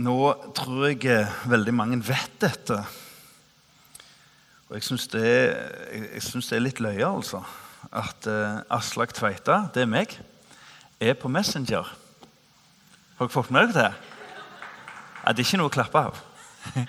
Nå 0.00 0.16
tror 0.56 0.86
jeg 0.88 1.26
veldig 1.44 1.72
mange 1.76 1.98
vet 2.00 2.36
dette. 2.40 2.78
Og 4.68 4.78
jeg 4.78 4.86
syns 4.86 5.04
det, 5.12 5.26
jeg 5.92 6.22
synes 6.24 6.48
det 6.48 6.56
er 6.56 6.64
litt 6.64 6.80
løye, 6.80 7.04
altså. 7.04 7.42
At 7.92 8.24
uh, 8.24 8.62
Aslak 8.72 9.12
Tveita, 9.12 9.66
det 9.74 9.84
er 9.84 9.90
meg, 9.90 10.14
er 10.96 11.18
på 11.18 11.28
Messenger. 11.28 11.90
Har 13.18 13.26
dere 13.26 13.34
fått 13.34 13.52
med 13.52 13.68
dere 13.68 13.90
det? 13.90 14.12
Ja, 15.22 15.34
det 15.34 15.42
er 15.42 15.46
ikke 15.46 15.60
noe 15.60 15.68
å 15.68 15.76
klappe 15.76 16.06
av. 16.08 16.22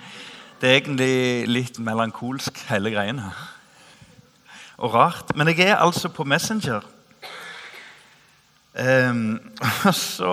Det 0.62 0.70
er 0.70 0.78
egentlig 0.78 1.44
litt 1.50 1.78
melankolsk, 1.82 2.56
hele 2.70 2.88
greien 2.94 3.18
her. 3.20 3.40
Og 4.78 4.94
rart. 4.94 5.34
Men 5.36 5.50
jeg 5.50 5.66
er 5.66 5.82
altså 5.82 6.08
på 6.08 6.24
Messenger. 6.24 6.86
Um, 8.74 9.36
så 9.94 10.30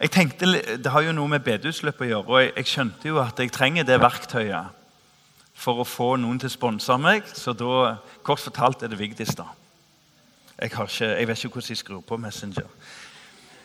jeg 0.00 0.10
tenkte, 0.10 0.46
Det 0.76 0.92
har 0.92 1.00
jo 1.00 1.12
noe 1.12 1.28
med 1.28 1.44
bedehusløpet 1.44 2.06
å 2.06 2.10
gjøre, 2.10 2.28
og 2.28 2.56
jeg, 2.56 2.66
skjønte 2.66 3.08
jo 3.08 3.18
at 3.20 3.38
jeg 3.38 3.52
trenger 3.52 3.84
det 3.84 4.00
verktøyet 4.00 4.76
for 5.60 5.82
å 5.82 5.84
få 5.84 6.14
noen 6.16 6.38
til 6.40 6.48
å 6.48 6.54
sponse 6.54 6.96
meg. 6.96 7.26
Så 7.36 7.52
da, 7.52 7.98
kort 8.24 8.40
fortalt, 8.40 8.82
er 8.82 8.88
det 8.88 8.98
Vigdis, 8.98 9.34
da. 9.36 9.50
Jeg, 10.56 10.72
ikke, 10.72 10.86
jeg, 11.04 11.28
vet 11.28 11.44
ikke 11.44 11.52
hvordan 11.52 11.74
jeg 11.74 11.82
skrur 11.82 12.00
på 12.00 12.16
Messenger. 12.16 12.68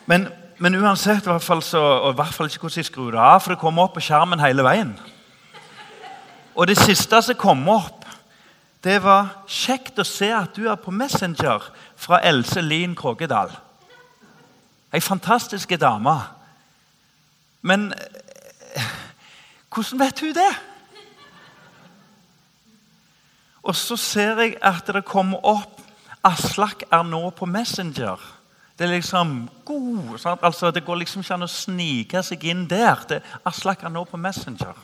Men, 0.06 0.28
men 0.58 0.76
uansett, 0.76 1.24
i 1.24 1.32
hvert 1.32 1.44
fall 1.44 1.64
så, 1.64 1.80
og 1.80 2.12
i 2.12 2.20
hvert 2.20 2.36
fall 2.36 2.52
ikke 2.52 2.66
hvordan 2.66 2.84
jeg 2.84 2.90
skrur 2.90 3.16
det 3.16 3.20
av, 3.20 3.40
for 3.40 3.54
det 3.54 3.60
kommer 3.60 3.88
opp 3.88 3.96
på 3.96 4.04
skjermen 4.04 4.40
hele 4.44 4.64
veien. 4.64 4.92
Og 6.56 6.68
det 6.68 6.76
siste 6.78 7.20
som 7.24 7.36
kom 7.40 7.64
opp, 7.68 8.04
det 8.84 9.00
var 9.02 9.42
'Kjekt 9.48 9.98
å 9.98 10.04
se 10.04 10.28
at 10.30 10.56
du 10.56 10.68
er 10.68 10.76
på 10.76 10.92
Messenger' 10.92 11.72
fra 11.96 12.20
Else 12.22 12.60
Lien 12.60 12.94
Krogedal. 12.94 13.50
Ei 14.94 15.00
fantastisk 15.00 15.70
dame. 15.80 16.14
Men 17.66 17.92
eh, 17.92 18.86
hvordan 19.74 20.00
vet 20.00 20.20
hun 20.20 20.34
det? 20.34 20.52
Og 23.66 23.74
så 23.76 23.96
ser 23.98 24.38
jeg 24.40 24.54
at 24.62 24.86
det 24.94 25.04
kommer 25.04 25.42
opp 25.42 25.82
Aslak 26.26 26.82
er 26.90 27.04
nå 27.06 27.28
på 27.38 27.46
Messenger. 27.46 28.18
Det 28.78 28.86
er 28.86 28.96
liksom 28.96 29.48
god, 29.64 30.18
sant? 30.18 30.40
altså 30.42 30.70
Det 30.70 30.84
går 30.84 30.98
liksom 30.98 31.22
ikke 31.22 31.34
an 31.36 31.46
å 31.46 31.50
snike 31.50 32.22
seg 32.26 32.44
inn 32.50 32.64
der. 32.66 33.04
Det, 33.08 33.20
Aslak 33.46 33.84
er 33.86 33.92
nå 33.94 34.02
på 34.10 34.18
Messenger. 34.18 34.74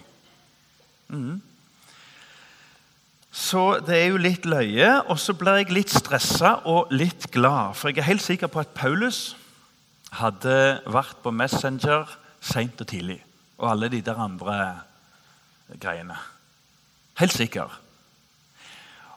Mm. 1.11 1.41
Så 3.33 3.81
det 3.87 3.97
er 3.97 4.06
jo 4.12 4.22
litt 4.22 4.47
løye. 4.47 5.03
Og 5.11 5.19
så 5.19 5.34
blir 5.34 5.62
jeg 5.62 5.75
litt 5.75 5.91
stressa 5.91 6.61
og 6.69 6.92
litt 6.94 7.27
glad. 7.34 7.75
For 7.75 7.91
jeg 7.91 8.05
er 8.05 8.11
helt 8.12 8.22
sikker 8.22 8.53
på 8.53 8.62
at 8.62 8.75
Paulus 8.77 9.33
hadde 10.18 10.56
vært 10.92 11.20
på 11.24 11.32
Messenger 11.34 12.10
seint 12.42 12.80
og 12.80 12.88
tidlig. 12.91 13.20
Og 13.58 13.70
alle 13.70 13.88
de 13.92 14.02
der 14.05 14.19
andre 14.19 14.56
greiene. 15.80 16.16
Helt 17.19 17.32
sikker. 17.32 17.78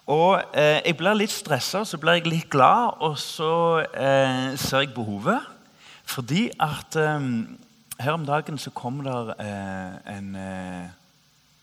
Og 0.06 0.42
eh, 0.54 0.82
Jeg 0.86 0.98
blir 0.98 1.18
litt 1.18 1.34
stressa, 1.34 1.82
så 1.86 1.98
blir 1.98 2.20
jeg 2.20 2.30
litt 2.30 2.50
glad, 2.54 3.00
og 3.02 3.18
så 3.18 3.82
eh, 3.90 4.54
ser 4.58 4.86
jeg 4.86 4.94
behovet. 4.94 5.42
Fordi 6.06 6.50
at 6.62 6.96
eh, 7.02 7.32
her 8.00 8.14
om 8.14 8.26
dagen 8.26 8.60
så 8.62 8.70
kom 8.76 9.02
det 9.04 9.16
eh, 9.40 10.18
en, 10.18 10.36
eh, 10.36 10.86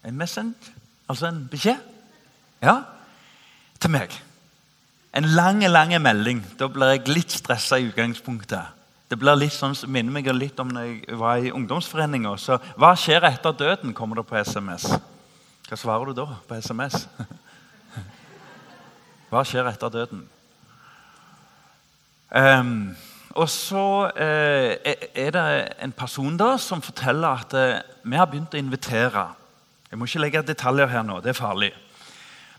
en 0.09 0.19
message, 0.19 0.75
altså 1.09 1.29
en 1.29 1.47
beskjed, 1.51 1.79
ja, 2.63 2.81
til 3.79 3.95
meg. 3.95 4.15
En 5.15 5.25
lang, 5.25 5.63
lang 5.69 5.93
melding. 6.03 6.43
Da 6.59 6.67
blir 6.73 6.97
jeg 6.97 7.09
litt 7.13 7.35
stressa 7.35 7.79
i 7.79 7.91
utgangspunktet. 7.91 8.82
Det 9.13 9.19
blir 9.21 9.37
litt 9.37 9.53
sånn, 9.53 9.75
minner 9.93 10.15
meg 10.15 10.29
litt 10.33 10.61
om 10.63 10.71
når 10.73 10.87
jeg 10.89 11.17
var 11.21 11.43
i 11.45 11.51
ungdomsforeninga. 11.53 12.31
Så 12.41 12.57
hva 12.81 12.95
skjer 12.97 13.27
etter 13.29 13.53
døden, 13.53 13.93
kommer 13.93 14.17
det 14.17 14.25
på 14.25 14.39
SMS. 14.41 14.87
Hva 15.69 15.77
svarer 15.77 16.09
du 16.09 16.17
da 16.17 16.25
på 16.49 16.57
SMS? 16.57 17.03
Hva 19.29 19.43
skjer 19.45 19.69
etter 19.69 19.93
døden? 19.93 20.25
Um, 22.33 22.73
og 23.37 23.53
så 23.53 23.85
uh, 24.17 24.73
er 24.81 25.37
det 25.37 25.47
en 25.85 25.93
person 25.93 26.41
da 26.41 26.55
som 26.57 26.81
forteller 26.81 27.45
at 27.45 27.53
uh, 27.53 27.85
vi 28.09 28.17
har 28.17 28.33
begynt 28.33 28.57
å 28.57 28.65
invitere. 28.65 29.29
Jeg 29.91 30.01
må 30.01 30.09
ikke 30.09 30.25
legge 30.25 30.47
detaljer 30.55 30.89
her 30.89 31.05
nå, 31.05 31.21
det 31.21 31.35
er 31.35 31.43
farlig. 31.43 31.75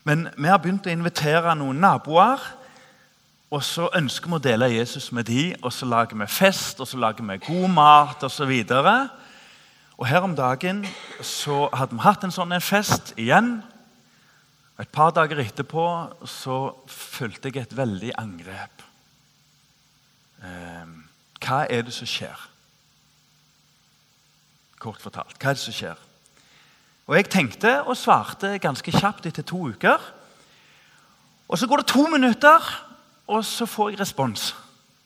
Men 0.06 0.28
vi 0.38 0.46
har 0.46 0.62
begynt 0.62 0.86
å 0.86 0.94
invitere 0.94 1.58
noen 1.58 1.82
naboer 1.82 2.46
og 3.54 3.62
så 3.62 3.86
ønsker 3.94 4.32
vi 4.32 4.34
å 4.34 4.42
dele 4.42 4.72
Jesus 4.72 5.12
med 5.14 5.28
de, 5.28 5.52
og 5.62 5.70
så 5.70 5.86
lager 5.86 6.18
vi 6.18 6.26
fest 6.26 6.80
og 6.82 6.88
så 6.90 6.98
lager 6.98 7.26
vi 7.28 7.36
god 7.44 7.70
mat 7.70 8.24
osv. 8.26 8.50
Og, 8.50 8.88
og 9.94 10.08
her 10.10 10.24
om 10.26 10.34
dagen 10.34 10.80
så 11.22 11.68
hadde 11.70 11.94
vi 11.94 12.02
hatt 12.02 12.24
en 12.26 12.34
sånn 12.34 12.54
en 12.56 12.64
fest 12.64 13.12
igjen. 13.14 13.60
Et 14.82 14.90
par 14.90 15.12
dager 15.14 15.38
etterpå 15.38 15.84
så 16.26 16.56
følte 16.90 17.52
jeg 17.52 17.62
et 17.62 17.76
veldig 17.78 18.10
angrep. 18.18 18.82
Eh, 20.42 20.96
hva 21.44 21.60
er 21.70 21.86
det 21.86 21.94
som 21.94 22.10
skjer? 22.10 22.40
Kort 24.82 24.98
fortalt. 25.04 25.38
Hva 25.38 25.52
er 25.52 25.60
det 25.60 25.62
som 25.62 25.76
skjer? 25.76 26.02
Og 27.06 27.14
Jeg 27.20 27.28
tenkte 27.30 27.76
og 27.84 27.94
svarte 28.00 28.56
ganske 28.58 28.96
kjapt 28.96 29.30
etter 29.30 29.46
to 29.46 29.68
uker. 29.76 30.02
Og 31.46 31.58
Så 31.58 31.70
går 31.70 31.84
det 31.84 31.92
to 31.92 32.08
minutter, 32.10 32.58
og 33.26 33.44
så 33.44 33.66
får 33.66 33.90
jeg 33.90 34.00
respons. 34.00 34.54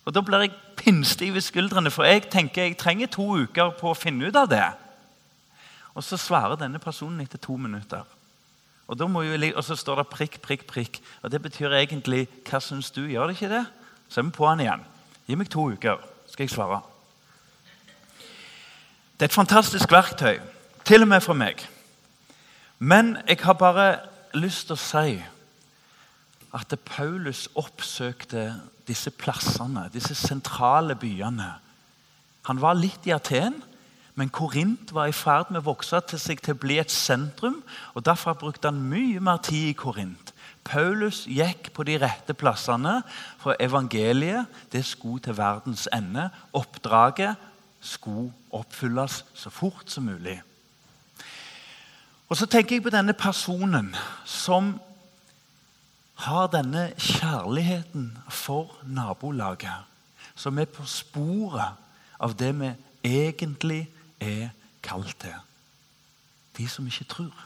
Og 0.05 0.15
Da 0.15 0.21
blir 0.21 0.41
jeg 0.41 0.53
pinnstiv 0.77 1.37
i 1.37 1.41
skuldrene, 1.41 1.91
for 1.91 2.05
jeg 2.05 2.31
tenker 2.31 2.63
jeg 2.63 2.79
trenger 2.79 3.07
to 3.07 3.27
uker 3.37 3.75
på 3.81 3.91
å 3.91 3.99
finne 3.99 4.29
ut 4.29 4.37
av 4.37 4.49
det. 4.49 4.65
Og 5.95 6.05
så 6.05 6.17
svarer 6.17 6.57
denne 6.57 6.79
personen 6.79 7.21
etter 7.21 7.39
to 7.39 7.57
minutter. 7.57 8.05
Og, 8.89 8.97
jeg, 8.99 9.55
og 9.57 9.65
så 9.65 9.77
står 9.77 9.97
det 9.97 10.09
prikk, 10.09 10.41
prikk, 10.41 10.67
prikk. 10.67 11.01
Og 11.23 11.31
Det 11.31 11.43
betyr 11.43 11.73
egentlig 11.73 12.29
'Hva 12.45 12.61
syns 12.61 12.91
du?' 12.91 13.09
Gjør 13.09 13.27
det 13.27 13.37
ikke 13.37 13.55
det? 13.55 13.67
Så 14.09 14.21
er 14.21 14.25
vi 14.25 14.31
på 14.31 14.49
han 14.49 14.61
igjen. 14.61 14.85
Gi 15.27 15.35
meg 15.35 15.51
to 15.51 15.71
uker, 15.71 15.99
skal 16.27 16.45
jeg 16.45 16.51
svare. 16.51 16.81
Det 19.21 19.23
er 19.23 19.25
et 19.25 19.33
fantastisk 19.33 19.93
verktøy, 19.93 20.41
til 20.85 21.03
og 21.03 21.09
med 21.09 21.21
for 21.21 21.35
meg. 21.35 21.69
Men 22.79 23.17
jeg 23.29 23.39
har 23.43 23.53
bare 23.53 23.99
lyst 24.35 24.67
til 24.67 24.77
å 24.77 24.77
si 24.79 25.25
at 26.55 26.75
Paulus 26.85 27.49
oppsøkte 27.55 28.55
disse 28.89 29.11
plassene, 29.11 29.89
disse 29.93 30.15
sentrale 30.15 30.97
byene. 30.97 31.53
Han 32.49 32.61
var 32.61 32.79
litt 32.79 33.07
i 33.07 33.13
Aten, 33.13 33.59
men 34.19 34.33
Korint 34.35 34.91
var 34.95 35.11
i 35.11 35.15
ferd 35.15 35.53
med 35.53 35.61
å 35.61 35.69
vokse 35.69 36.01
til 36.09 36.19
seg 36.19 36.41
til 36.43 36.57
å 36.57 36.59
bli 36.59 36.81
et 36.81 36.91
sentrum. 36.91 37.61
og 37.95 38.05
Derfor 38.07 38.35
brukte 38.35 38.73
han 38.73 38.81
mye 38.91 39.21
mer 39.23 39.39
tid 39.45 39.69
i 39.69 39.77
Korint. 39.79 40.33
Paulus 40.65 41.23
gikk 41.31 41.71
på 41.77 41.85
de 41.87 41.97
rette 42.03 42.35
plassene, 42.35 43.03
for 43.39 43.57
evangeliet 43.61 44.49
det 44.73 44.83
skulle 44.85 45.23
til 45.23 45.39
verdens 45.39 45.87
ende. 45.95 46.29
Oppdraget 46.53 47.39
skulle 47.81 48.33
oppfylles 48.51 49.23
så 49.35 49.53
fort 49.55 49.87
som 49.87 50.09
mulig. 50.11 50.41
Og 52.29 52.37
Så 52.37 52.47
tenker 52.47 52.77
jeg 52.77 52.83
på 52.83 52.93
denne 52.93 53.15
personen 53.17 53.95
som 54.25 54.75
har 56.19 56.49
denne 56.51 56.93
kjærligheten 56.99 58.11
for 58.29 58.75
nabolaget, 58.87 59.85
som 60.35 60.59
er 60.59 60.67
på 60.71 60.87
sporet 60.87 61.77
av 62.19 62.35
det 62.39 62.51
vi 62.59 62.73
egentlig 63.07 63.85
er 64.21 64.49
kalt 64.83 65.15
til. 65.23 65.37
De 66.59 66.67
som 66.69 66.87
ikke 66.87 67.07
tror. 67.07 67.45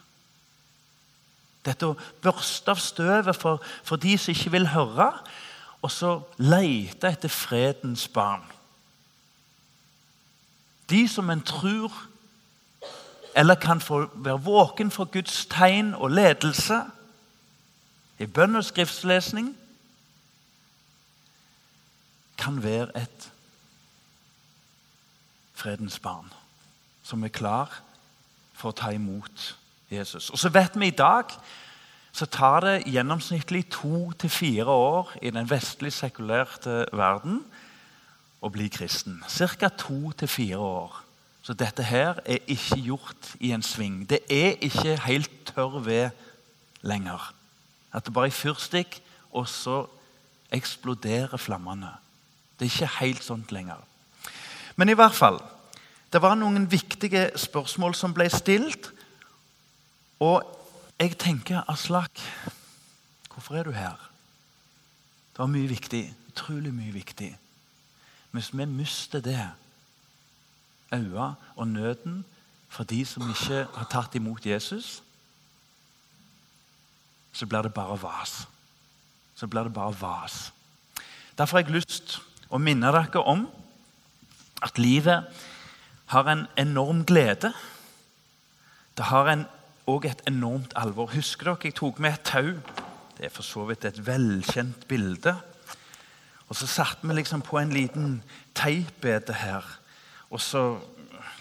Dette 1.62 1.86
å 1.86 1.98
børste 2.24 2.72
av 2.72 2.80
støvet 2.80 3.36
for, 3.36 3.60
for 3.84 4.00
de 4.00 4.16
som 4.18 4.32
ikke 4.32 4.54
vil 4.56 4.70
høre, 4.72 5.10
og 5.82 5.90
så 5.92 6.14
lete 6.40 7.10
etter 7.10 7.30
fredens 7.30 8.06
barn. 8.08 8.42
De 10.88 11.04
som 11.08 11.30
en 11.30 11.44
tror 11.44 11.92
eller 13.36 13.54
kan 13.54 13.80
få 13.80 14.06
være 14.14 14.42
våken 14.44 14.90
for 14.90 15.08
Guds 15.12 15.46
tegn 15.50 15.94
og 15.94 16.12
ledelse 16.12 16.82
i 18.18 18.26
bønn 18.26 18.56
og 18.56 18.64
skriftslesning 18.64 19.52
kan 22.38 22.62
være 22.62 22.90
et 23.02 23.28
fredens 25.54 25.98
barn 26.02 26.30
som 27.02 27.24
er 27.24 27.34
klar 27.34 27.70
for 28.54 28.70
å 28.70 28.76
ta 28.76 28.92
imot 28.94 29.52
Jesus. 29.92 30.30
Og 30.30 30.38
så 30.38 30.50
vet 30.52 30.78
vi 30.78 30.90
i 30.90 30.96
dag 30.96 31.32
så 32.12 32.26
tar 32.28 32.60
det 32.60 32.92
gjennomsnittlig 32.92 33.64
to 33.72 34.10
til 34.20 34.30
fire 34.30 34.68
år 34.68 35.14
i 35.22 35.30
den 35.32 35.48
vestlig 35.48 35.94
sekulerte 35.96 36.84
verden 36.92 37.40
å 38.42 38.50
bli 38.52 38.68
kristen. 38.68 39.22
Ca. 39.28 39.68
to 39.68 40.12
til 40.12 40.28
fire 40.28 40.58
år. 40.58 40.98
Så 41.42 41.54
dette 41.58 41.82
her 41.82 42.20
er 42.24 42.44
ikke 42.46 42.78
gjort 42.78 43.32
i 43.40 43.50
en 43.52 43.62
sving. 43.62 44.04
Det 44.10 44.20
er 44.30 44.60
ikke 44.60 44.98
helt 45.06 45.30
tørr 45.48 45.80
ved 45.80 46.10
lenger. 46.82 47.32
At 47.92 48.04
det 48.04 48.14
bare 48.14 48.26
er 48.26 48.36
fyrstikk, 48.36 49.00
og 49.32 49.48
så 49.48 49.86
eksploderer 50.52 51.36
flammene. 51.36 51.90
Det 52.58 52.66
er 52.66 52.72
ikke 52.72 52.98
helt 53.00 53.24
sånt 53.24 53.52
lenger. 53.52 53.80
Men 54.76 54.88
i 54.88 54.96
hvert 54.98 55.14
fall 55.14 55.40
Det 56.12 56.20
var 56.20 56.34
noen 56.36 56.66
viktige 56.68 57.30
spørsmål 57.40 57.94
som 57.96 58.12
ble 58.12 58.26
stilt. 58.28 58.90
Og 60.20 60.44
jeg 61.00 61.16
tenker, 61.18 61.62
Aslak, 61.70 62.20
hvorfor 63.32 63.56
er 63.56 63.62
du 63.64 63.70
her? 63.72 63.96
Det 65.32 65.38
var 65.38 65.48
mye 65.48 65.68
viktig. 65.68 66.02
Utrolig 66.28 66.74
mye 66.74 66.92
viktig. 66.92 67.30
Hvis 68.30 68.52
vi 68.52 68.64
mister 68.64 69.20
det, 69.20 69.40
øynene 70.92 71.34
og 71.56 71.68
nøden 71.68 72.24
for 72.68 72.84
de 72.84 73.04
som 73.06 73.24
ikke 73.30 73.66
har 73.74 73.88
tatt 73.90 74.14
imot 74.14 74.46
Jesus, 74.46 75.02
så 77.32 77.46
blir 77.46 77.62
det 77.62 77.74
bare 77.74 77.96
vas. 78.02 78.46
Så 79.34 79.46
blir 79.46 79.62
det 79.68 79.74
bare 79.74 79.96
vas. 80.00 80.52
Derfor 81.38 81.58
har 81.58 81.64
jeg 81.64 81.74
lyst 81.80 82.18
å 82.52 82.60
minne 82.60 82.92
dere 82.92 83.24
om 83.24 83.46
at 84.62 84.78
livet 84.78 85.24
har 86.12 86.28
en 86.28 86.46
enorm 86.60 87.04
glede. 87.08 87.52
Det 88.96 89.08
har 89.08 89.32
òg 89.88 90.06
et 90.06 90.22
enormt 90.28 90.76
alvor. 90.76 91.10
Husker 91.16 91.50
dere 91.50 91.70
jeg 91.70 91.78
tok 91.80 91.98
med 91.98 92.12
et 92.12 92.28
tau? 92.28 92.52
Det 93.16 93.26
er 93.26 93.32
for 93.32 93.46
så 93.46 93.64
vidt 93.66 93.84
et 93.88 94.00
velkjent 94.06 94.86
bilde. 94.88 95.34
Og 96.48 96.56
Så 96.56 96.66
satte 96.66 97.08
vi 97.08 97.14
liksom 97.14 97.40
på 97.42 97.58
en 97.58 97.72
liten 97.72 98.22
teipbete 98.54 99.32
her. 99.32 99.64
Og 100.30 100.40
så 100.40 100.80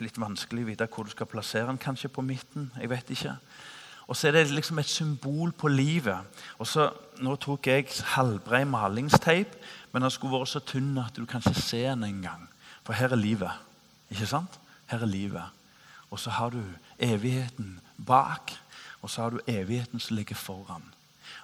Litt 0.02 0.18
vanskelig 0.18 0.64
å 0.64 0.66
vite 0.66 0.86
hvor 0.90 1.06
du 1.06 1.12
skal 1.14 1.28
plassere 1.30 1.68
den. 1.68 1.78
Kanskje 1.78 2.10
på 2.10 2.24
midten? 2.26 2.72
jeg 2.80 2.90
vet 2.90 3.10
ikke. 3.10 3.36
Og 4.08 4.18
så 4.18 4.28
er 4.28 4.32
det 4.32 4.52
liksom 4.52 4.80
et 4.80 4.90
symbol 4.90 5.52
på 5.52 5.68
livet. 5.68 6.20
Og 6.60 6.68
så, 6.68 6.90
Nå 7.22 7.36
tok 7.38 7.68
jeg 7.68 7.86
halvbred 8.16 8.66
malingsteip, 8.66 9.52
men 9.92 10.02
den 10.02 10.12
skulle 10.12 10.40
vært 10.40 10.50
så 10.50 10.60
tynn 10.66 10.98
at 10.98 11.14
du 11.14 11.28
kan 11.30 11.44
ikke 11.46 11.62
se 11.62 11.84
den 11.86 12.04
engang. 12.08 12.48
For 12.82 12.98
her 12.98 13.14
er 13.14 13.20
livet. 13.22 13.52
Ikke 14.10 14.26
sant? 14.26 14.58
Her 14.90 15.06
er 15.06 15.12
livet. 15.12 15.44
Og 16.10 16.20
så 16.20 16.34
har 16.34 16.50
du 16.50 16.64
evigheten 17.00 17.80
bak, 18.08 18.52
og 19.02 19.10
så 19.10 19.22
har 19.22 19.30
du 19.30 19.40
evigheten 19.48 20.00
som 20.00 20.18
ligger 20.18 20.36
foran. 20.36 20.84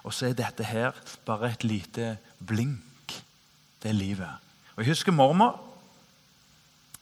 Og 0.02 0.14
så 0.14 0.26
er 0.26 0.36
dette 0.36 0.64
her 0.64 0.92
bare 1.26 1.52
et 1.52 1.64
lite 1.64 2.16
blink. 2.46 3.22
Det 3.82 3.88
er 3.88 3.96
livet. 3.96 4.34
Og 4.76 4.82
Jeg 4.82 4.90
husker 4.90 5.12
mormor. 5.12 5.60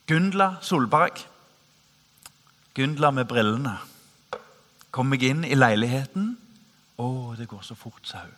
Gundla 0.07 0.55
Solberg. 0.63 1.25
Gundla 2.75 3.11
med 3.11 3.25
brillene. 3.25 3.79
Kom 4.97 5.11
meg 5.13 5.27
inn 5.29 5.45
i 5.45 5.57
leiligheten. 5.57 6.31
Å, 6.97 7.07
det 7.37 7.49
går 7.51 7.65
så 7.67 7.77
fort, 7.77 8.01
sa 8.09 8.25
hun. 8.25 8.37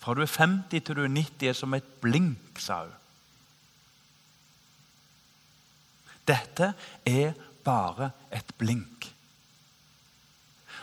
Fra 0.00 0.14
du 0.16 0.22
er 0.24 0.32
50 0.32 0.80
til 0.80 0.96
du 0.96 1.02
er 1.04 1.12
90 1.12 1.50
er 1.50 1.56
som 1.58 1.76
et 1.76 1.88
blink, 2.00 2.56
sa 2.56 2.78
hun. 2.86 2.96
Dette 6.30 6.72
er 7.04 7.34
bare 7.64 8.12
et 8.32 8.54
blink. 8.56 9.10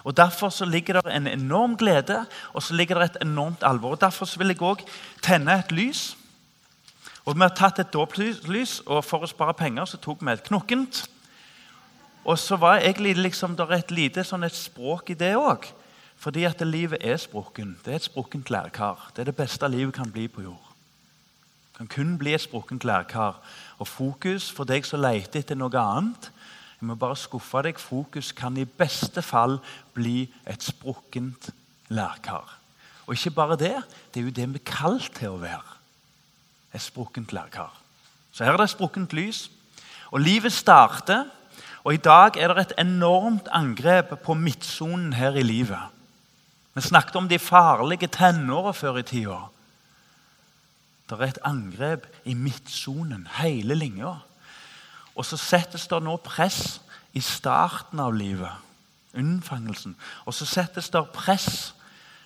Og 0.05 0.17
Derfor 0.17 0.49
så 0.53 0.65
ligger 0.65 1.01
det 1.01 1.15
en 1.15 1.27
enorm 1.27 1.73
glede 1.77 2.25
og 2.53 2.63
så 2.63 2.75
ligger 2.77 2.99
det 2.99 3.09
et 3.09 3.21
enormt 3.25 3.63
alvor. 3.63 3.97
Og 3.97 4.01
Derfor 4.01 4.25
så 4.25 4.37
vil 4.37 4.53
jeg 4.53 4.61
òg 4.61 4.85
tenne 5.23 5.57
et 5.59 5.71
lys. 5.71 6.17
Og 7.25 7.35
Vi 7.35 7.41
har 7.41 7.55
tatt 7.55 7.79
et 7.79 7.93
dåplys, 7.93 8.81
og 8.85 9.03
for 9.03 9.25
å 9.25 9.27
spare 9.27 9.57
penger 9.57 9.85
så 9.85 9.97
tok 9.97 10.21
vi 10.21 10.31
et 10.31 10.43
knokkent. 10.47 11.07
Og 12.27 12.39
så 12.39 12.57
var 12.59 12.81
egentlig 12.83 13.15
liksom, 13.15 13.55
det 13.55 13.69
et 13.71 13.91
lite 13.91 14.23
sånn 14.27 14.43
et 14.43 14.55
språk 14.55 15.13
i 15.13 15.15
det 15.19 15.35
òg. 15.39 15.69
Fordi 16.17 16.43
at 16.43 16.61
livet 16.65 16.99
er 17.05 17.19
sprukken. 17.21 17.77
Det 17.85 17.93
er 17.93 18.01
et 18.01 18.07
sprukkent 18.09 18.49
lærkar. 18.51 19.11
Det 19.15 19.21
er 19.21 19.29
det 19.29 19.37
beste 19.37 19.67
livet 19.69 19.95
kan 19.95 20.11
bli 20.11 20.27
på 20.27 20.43
jord. 20.43 20.73
Det 21.71 21.77
kan 21.77 21.91
kun 21.93 22.17
bli 22.17 22.33
et 22.33 22.43
sprukkent 22.43 22.83
lærkar. 22.83 23.37
Og 23.79 23.87
fokus 23.87 24.49
for 24.51 24.67
deg 24.67 24.85
som 24.85 24.99
leter 25.05 25.39
etter 25.39 25.55
noe 25.55 25.77
annet 25.77 26.31
Jeg 26.77 26.85
må 26.85 26.95
bare 26.95 27.15
skuffe 27.17 27.61
deg. 27.65 27.79
Fokus 27.79 28.31
kan 28.37 28.57
i 28.57 28.65
beste 28.65 29.21
fall 29.21 29.57
bli 29.95 30.27
et 30.45 30.63
sprukkent 30.63 31.49
lærkar. 31.89 32.57
Og 33.07 33.15
ikke 33.15 33.31
bare 33.31 33.57
det. 33.57 33.77
Det 34.13 34.19
er 34.19 34.25
jo 34.25 34.35
det 34.35 34.49
vi 34.53 34.59
er 34.59 34.67
kalt 34.67 35.13
til 35.15 35.37
å 35.37 35.41
være. 35.41 35.77
Et 36.73 36.81
sprukkent 36.81 37.33
lærkar. 37.33 37.71
Så 38.31 38.43
her 38.43 38.53
er 38.53 38.61
det 38.61 38.69
sprukkent 38.69 39.13
lys. 39.13 39.47
Og 40.11 40.21
livet 40.21 40.53
starter. 40.53 41.25
Og 41.87 41.93
i 41.93 42.03
dag 42.03 42.35
er 42.35 42.51
det 42.51 42.65
et 42.65 42.79
enormt 42.83 43.47
angrep 43.55 44.09
på 44.25 44.33
midtsonen 44.35 45.13
her 45.15 45.37
i 45.39 45.43
livet. 45.43 45.79
Vi 46.75 46.81
snakket 46.83 47.15
om 47.15 47.29
de 47.31 47.39
farlige 47.39 48.09
tenåra 48.11 48.73
før 48.75 48.97
i 48.99 49.03
tida. 49.07 49.37
Det 51.07 51.15
er 51.15 51.29
et 51.29 51.39
angrep 51.47 52.09
i 52.25 52.33
midtsonen, 52.33 53.23
hele 53.39 53.75
linja. 53.75 54.17
Og 55.15 55.25
så 55.25 55.39
settes 55.39 55.87
det 55.87 56.01
nå 56.03 56.17
press 56.27 56.81
i 57.15 57.23
starten 57.23 58.03
av 58.03 58.11
livet, 58.11 58.51
unnfangelsen. 59.15 59.95
Og 60.25 60.35
så 60.35 60.45
settes 60.45 60.91
det 60.91 61.05
press 61.15 61.71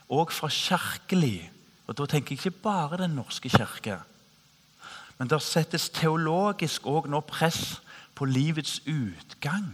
òg 0.10 0.34
fra 0.34 0.50
kirkelig. 0.50 1.52
Og 1.86 2.00
da 2.02 2.10
tenker 2.10 2.34
jeg 2.34 2.42
ikke 2.42 2.64
bare 2.66 2.98
Den 2.98 3.14
norske 3.14 3.50
kirke. 3.50 4.00
Men 5.20 5.30
det 5.30 5.42
settes 5.46 5.90
teologisk 5.94 6.90
òg 6.90 7.06
nå 7.06 7.22
press 7.22 7.78
på 8.22 8.28
livets 8.30 8.84
utgang. 8.86 9.72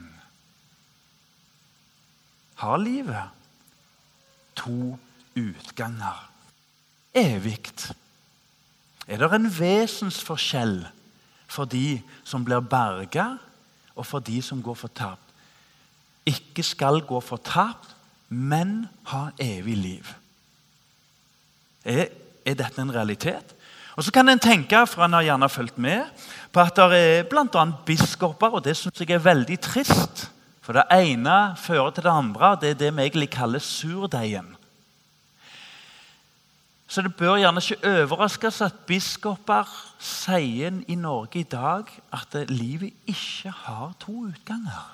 Har 2.55 2.77
livet 2.79 3.33
to 4.55 4.95
utganger? 5.35 6.21
Evig 7.11 7.59
er 9.07 9.19
det 9.19 9.27
en 9.35 9.49
vesensforskjell 9.51 10.77
for 11.51 11.67
de 11.67 11.99
som 12.23 12.45
blir 12.47 12.63
berga, 12.63 13.33
og 13.99 14.07
for 14.07 14.23
de 14.23 14.39
som 14.41 14.63
går 14.63 14.79
fortapt. 14.79 15.35
Ikke 16.23 16.63
skal 16.63 17.01
gå 17.03 17.19
fortapt, 17.19 17.95
men 18.29 18.85
ha 19.11 19.25
evig 19.43 19.75
liv. 19.77 20.15
Er, 21.83 22.07
er 22.45 22.55
dette 22.63 22.79
en 22.79 22.95
realitet? 22.95 23.56
Og 23.97 24.03
Så 24.03 24.11
kan 24.13 24.29
en 24.29 24.39
tenke, 24.39 24.85
for 24.87 25.05
en 25.05 25.13
har 25.13 25.25
gjerne 25.25 25.49
fulgt 25.49 25.77
med, 25.77 26.05
på 26.53 26.61
at 26.61 26.75
det 26.75 26.97
er 26.97 27.23
bl.a. 27.25 27.63
biskoper, 27.85 28.59
og 28.59 28.63
det 28.63 28.75
syns 28.77 29.01
jeg 29.01 29.09
er 29.15 29.23
veldig 29.25 29.57
trist. 29.59 30.27
For 30.61 30.77
det 30.77 30.83
ene 30.93 31.55
fører 31.57 31.89
til 31.95 32.03
det 32.05 32.11
andre. 32.11 32.57
Det 32.61 32.69
er 32.69 32.77
det 32.77 32.91
vi 32.93 33.01
egentlig 33.01 33.29
kaller 33.33 33.59
surdeigen. 33.59 34.53
Så 36.87 37.01
det 37.01 37.15
bør 37.15 37.39
gjerne 37.41 37.61
ikke 37.61 38.03
overraskes 38.03 38.61
at 38.61 38.79
biskoper 38.87 39.67
sier 39.99 40.77
i 40.87 40.95
Norge 40.95 41.41
i 41.41 41.43
dag 41.43 41.89
at 42.13 42.37
livet 42.49 42.93
ikke 43.07 43.51
har 43.51 43.95
to 43.99 44.13
utganger. 44.29 44.93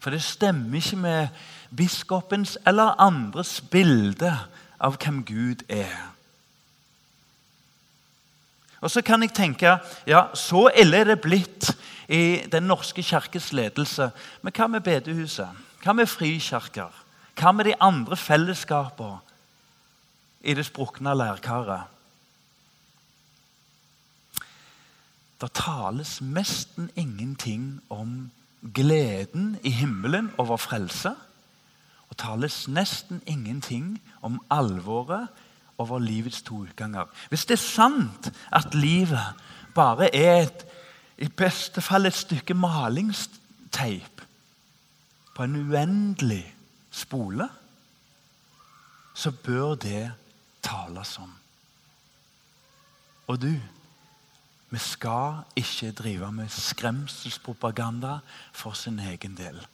For 0.00 0.14
det 0.14 0.22
stemmer 0.22 0.76
ikke 0.78 0.96
med 0.96 1.28
biskopens 1.76 2.58
eller 2.66 3.00
andres 3.02 3.60
bilde 3.60 4.30
av 4.80 4.96
hvem 5.02 5.24
Gud 5.24 5.66
er. 5.68 6.15
Og 8.80 8.90
Så 8.90 9.02
kan 9.02 9.22
jeg 9.22 9.32
tenke 9.34 9.78
ja, 10.06 10.26
så 10.34 10.68
ille 10.76 10.96
er 10.96 11.04
det 11.04 11.20
blitt 11.20 11.76
i 12.08 12.42
Den 12.52 12.62
norske 12.62 13.02
kirkes 13.02 13.52
ledelse. 13.52 14.10
Men 14.42 14.52
hva 14.52 14.66
med 14.66 14.80
bedehuset? 14.80 15.48
Hva 15.82 15.92
med 15.92 16.06
frikirker? 16.06 16.92
Hva 17.36 17.52
med 17.52 17.64
de 17.64 17.74
andre 17.80 18.16
fellesskapene? 18.16 19.20
i 20.46 20.54
det 20.54 20.66
sprukne 20.66 21.14
lærkaret. 21.16 21.92
Det 25.40 25.52
tales 25.58 26.20
nesten 26.22 26.88
ingenting 26.96 27.80
om 27.92 28.30
gleden 28.74 29.56
i 29.62 29.70
himmelen 29.70 30.30
over 30.38 30.56
frelse. 30.56 31.12
Og 32.08 32.16
tales 32.16 32.68
nesten 32.68 33.20
ingenting 33.26 33.98
om 34.22 34.38
alvoret 34.50 35.28
over 35.78 35.98
livets 35.98 36.42
to 36.42 36.62
utganger. 36.62 37.04
Hvis 37.28 37.44
det 37.46 37.58
er 37.58 37.64
sant 37.64 38.32
at 38.52 38.74
livet 38.74 39.34
bare 39.74 40.14
er 40.14 40.42
et, 40.42 40.66
i 41.18 41.28
beste 41.28 41.80
fall 41.80 42.06
et 42.06 42.14
stykke 42.14 42.54
malingsteip 42.54 44.22
på 45.36 45.44
en 45.44 45.56
uendelig 45.56 46.44
spole, 46.90 47.48
så 49.14 49.30
bør 49.30 49.74
det 49.74 50.12
tales 50.62 51.18
om. 51.18 51.32
Og 53.26 53.42
du, 53.42 53.52
vi 54.70 54.78
skal 54.78 55.42
ikke 55.56 55.92
drive 55.92 56.32
med 56.32 56.48
skremselspropaganda 56.48 58.18
for 58.52 58.72
sin 58.72 58.98
egen 58.98 59.36
del. 59.36 59.66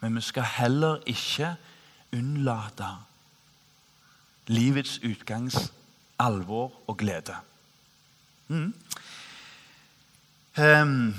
Men 0.00 0.16
vi 0.16 0.20
skal 0.20 0.42
heller 0.42 0.98
ikke 1.06 1.54
unnlate 2.12 2.88
livets 4.46 4.98
utgangs 5.04 5.72
alvor 6.20 6.72
og 6.86 6.96
glede. 6.96 7.36
Mm. 8.48 8.74
Um, 10.58 11.14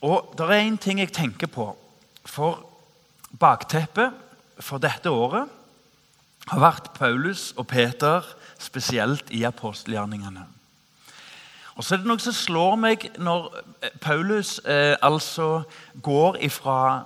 og 0.00 0.34
det 0.38 0.46
er 0.46 0.66
én 0.66 0.76
ting 0.76 1.00
jeg 1.00 1.12
tenker 1.12 1.46
på. 1.46 1.76
For 2.24 2.66
bakteppet 3.38 4.12
for 4.60 4.78
dette 4.78 5.10
året 5.10 5.48
har 6.48 6.60
vært 6.60 6.92
Paulus 6.94 7.52
og 7.56 7.66
Peter, 7.66 8.24
spesielt 8.58 9.30
i 9.30 9.42
apostelgjerningene. 9.46 10.44
Og 11.78 11.84
så 11.84 11.94
er 11.94 12.00
det 12.02 12.10
noe 12.10 12.22
som 12.22 12.34
slår 12.34 12.74
meg 12.80 13.04
når 13.22 13.44
eh, 13.86 13.92
Paulus 14.02 14.56
eh, 14.66 14.96
altså 15.02 15.62
går 16.02 16.40
ifra 16.42 17.04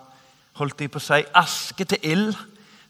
holdt 0.56 0.78
de 0.80 0.88
på 0.88 1.00
å 1.00 1.04
si, 1.04 1.20
aske 1.36 1.84
til 1.88 2.08
ild. 2.14 2.38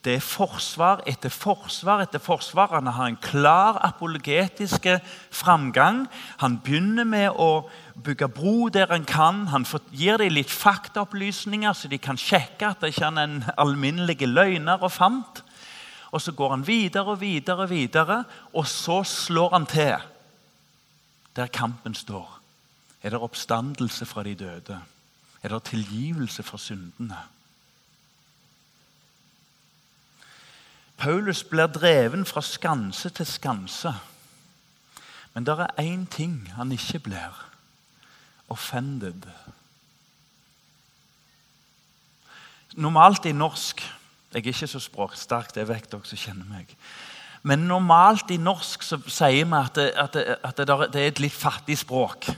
Det 0.02 0.16
er 0.16 0.24
forsvar 0.24 1.04
etter 1.06 1.30
forsvar 1.30 2.00
etter 2.02 2.18
forsvar. 2.18 2.72
Han 2.74 2.90
har 2.90 3.06
en 3.06 3.18
klar 3.22 3.78
apologetiske 3.86 4.96
framgang. 5.30 6.08
Han 6.42 6.58
begynner 6.64 7.06
med 7.06 7.38
å 7.38 7.68
bygge 8.02 8.26
bro 8.34 8.66
der 8.74 8.90
han 8.90 9.06
kan. 9.06 9.46
Han 9.52 9.66
gir 9.94 10.18
dem 10.18 10.34
litt 10.34 10.50
faktaopplysninger, 10.50 11.72
så 11.72 11.88
de 11.88 12.00
kan 12.02 12.18
sjekke 12.18 12.72
at 12.72 12.82
det 12.82 12.96
ikke 12.96 13.12
er 13.12 13.20
en 13.22 13.44
alminnelig 13.56 14.26
løgner 14.26 14.82
og 14.82 14.90
fant. 14.90 15.44
Og 16.10 16.20
Så 16.20 16.32
går 16.32 16.50
han 16.50 16.66
videre 16.66 17.14
og 17.14 17.20
videre, 17.20 17.62
og 17.62 17.70
videre, 17.70 18.24
og 18.52 18.66
så 18.66 19.02
slår 19.04 19.52
han 19.52 19.66
til 19.66 19.96
der 21.36 21.46
kampen 21.46 21.94
står. 21.94 22.40
Er 23.02 23.10
det 23.10 23.20
oppstandelse 23.20 24.06
fra 24.06 24.22
de 24.22 24.34
døde? 24.34 24.80
Er 25.42 25.48
det 25.48 25.62
tilgivelse 25.62 26.42
for 26.42 26.58
syndene? 26.58 27.16
Paulus 30.96 31.44
blir 31.44 31.66
dreven 31.66 32.26
fra 32.26 32.42
skanse 32.42 33.10
til 33.10 33.26
skanse. 33.26 33.94
Men 35.34 35.46
det 35.46 35.56
er 35.58 35.80
én 35.80 36.06
ting 36.10 36.52
han 36.56 36.72
ikke 36.72 36.98
blir 36.98 37.38
offended. 38.52 39.22
Normalt 42.74 43.26
i 43.26 43.32
norsk 43.32 43.82
Jeg 44.32 44.40
er 44.40 44.48
ikke 44.48 44.66
så 44.66 44.80
språksterk, 44.80 45.50
det 45.54 45.66
vet 45.68 45.90
dere 45.92 46.08
som 46.08 46.16
kjenner 46.16 46.46
meg. 46.48 46.70
Men 47.44 47.66
normalt 47.68 48.30
i 48.32 48.38
norsk 48.40 48.80
så 48.86 48.96
sier 49.04 49.44
vi 49.44 49.58
at 49.58 49.74
det, 49.76 49.90
at 49.92 50.14
det, 50.14 50.22
at 50.40 50.56
det, 50.94 51.02
er 51.02 51.10
et 51.10 51.20
litt 51.20 51.36
fattig 51.36 51.76
språk. 51.78 52.30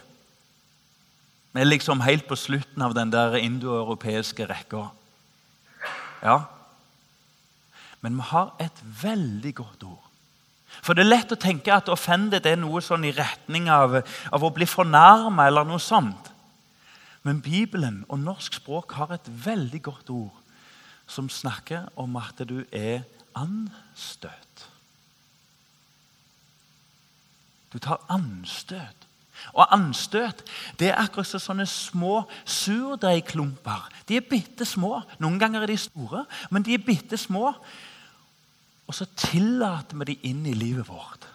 Vi 1.54 1.62
er 1.62 1.68
liksom 1.68 2.02
helt 2.02 2.26
på 2.26 2.34
slutten 2.34 2.82
av 2.82 2.96
den 2.98 3.12
der 3.12 3.36
indoeuropeiske 3.38 4.48
rekka. 4.50 4.88
Ja. 6.24 6.40
Men 8.04 8.18
vi 8.20 8.28
har 8.30 8.52
et 8.60 8.82
veldig 9.02 9.54
godt 9.56 9.86
ord. 9.88 10.10
For 10.82 10.92
det 10.92 11.04
er 11.04 11.12
lett 11.12 11.32
å 11.32 11.40
tenke 11.40 11.72
at 11.72 11.88
offended 11.92 12.44
er 12.46 12.58
noe 12.60 12.82
sånn 12.84 13.06
i 13.08 13.14
retning 13.14 13.70
av, 13.72 14.00
av 14.04 14.44
å 14.44 14.52
bli 14.52 14.66
fornærma 14.68 15.46
eller 15.48 15.66
noe 15.68 15.80
sånt. 15.80 16.32
Men 17.24 17.40
Bibelen 17.40 18.02
og 18.12 18.20
norsk 18.20 18.58
språk 18.58 18.98
har 18.98 19.14
et 19.14 19.30
veldig 19.46 19.80
godt 19.86 20.10
ord 20.12 20.42
som 21.08 21.30
snakker 21.32 21.86
om 22.00 22.16
at 22.20 22.42
du 22.48 22.58
er 22.72 23.04
anstøt. 23.36 24.66
Du 27.72 27.80
tar 27.82 28.04
anstøt. 28.12 29.08
Og 29.52 29.66
anstøt 29.74 30.44
det 30.78 30.90
er 30.90 31.00
akkurat 31.00 31.28
som 31.28 31.42
sånne 31.42 31.66
små 31.68 32.22
surdeigklumper. 32.44 33.88
De 34.08 34.18
er 34.20 34.28
bitte 34.28 34.66
små. 34.68 35.00
Noen 35.18 35.40
ganger 35.40 35.64
er 35.64 35.72
de 35.72 35.80
store, 35.80 36.24
men 36.54 36.64
de 36.64 36.76
er 36.76 36.84
bitte 36.84 37.18
små. 37.20 37.52
Og 38.86 38.94
så 38.94 39.06
tillater 39.16 39.96
vi 39.96 40.12
dem 40.12 40.26
inn 40.30 40.46
i 40.46 40.56
livet 40.56 40.88
vårt. 40.88 41.28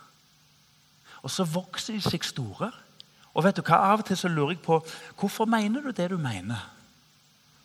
Og 1.21 1.31
så 1.31 1.43
vokser 1.43 1.97
de 1.97 2.01
seg 2.01 2.23
store. 2.25 2.71
Og 3.33 3.43
vet 3.43 3.57
du 3.57 3.63
hva? 3.63 3.79
Av 3.91 4.01
og 4.01 4.07
til 4.07 4.17
så 4.17 4.29
lurer 4.31 4.55
jeg 4.55 4.63
på 4.65 4.79
hvorfor 5.19 5.49
mener 5.49 5.81
du 5.81 5.91
det 5.91 6.09
du 6.11 6.17
mener. 6.17 6.61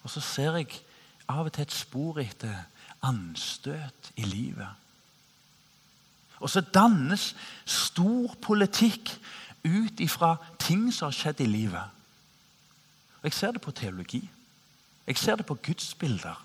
Og 0.02 0.10
så 0.10 0.20
ser 0.20 0.58
jeg 0.60 0.80
av 1.28 1.46
og 1.46 1.52
til 1.52 1.64
et 1.64 1.74
spor 1.74 2.20
etter 2.20 2.64
anstøt 3.04 4.12
i 4.16 4.26
livet. 4.28 4.68
Og 6.40 6.50
så 6.50 6.60
dannes 6.60 7.30
stor 7.64 8.34
politikk 8.42 9.14
ut 9.64 10.00
ifra 10.00 10.36
ting 10.60 10.90
som 10.92 11.08
har 11.08 11.16
skjedd 11.16 11.40
i 11.40 11.48
livet. 11.48 11.92
Og 13.22 13.30
Jeg 13.30 13.32
ser 13.32 13.52
det 13.52 13.60
på 13.60 13.70
teologi. 13.70 14.30
Jeg 15.06 15.16
ser 15.16 15.36
det 15.36 15.46
på 15.46 15.54
gudsbilder. 15.54 16.44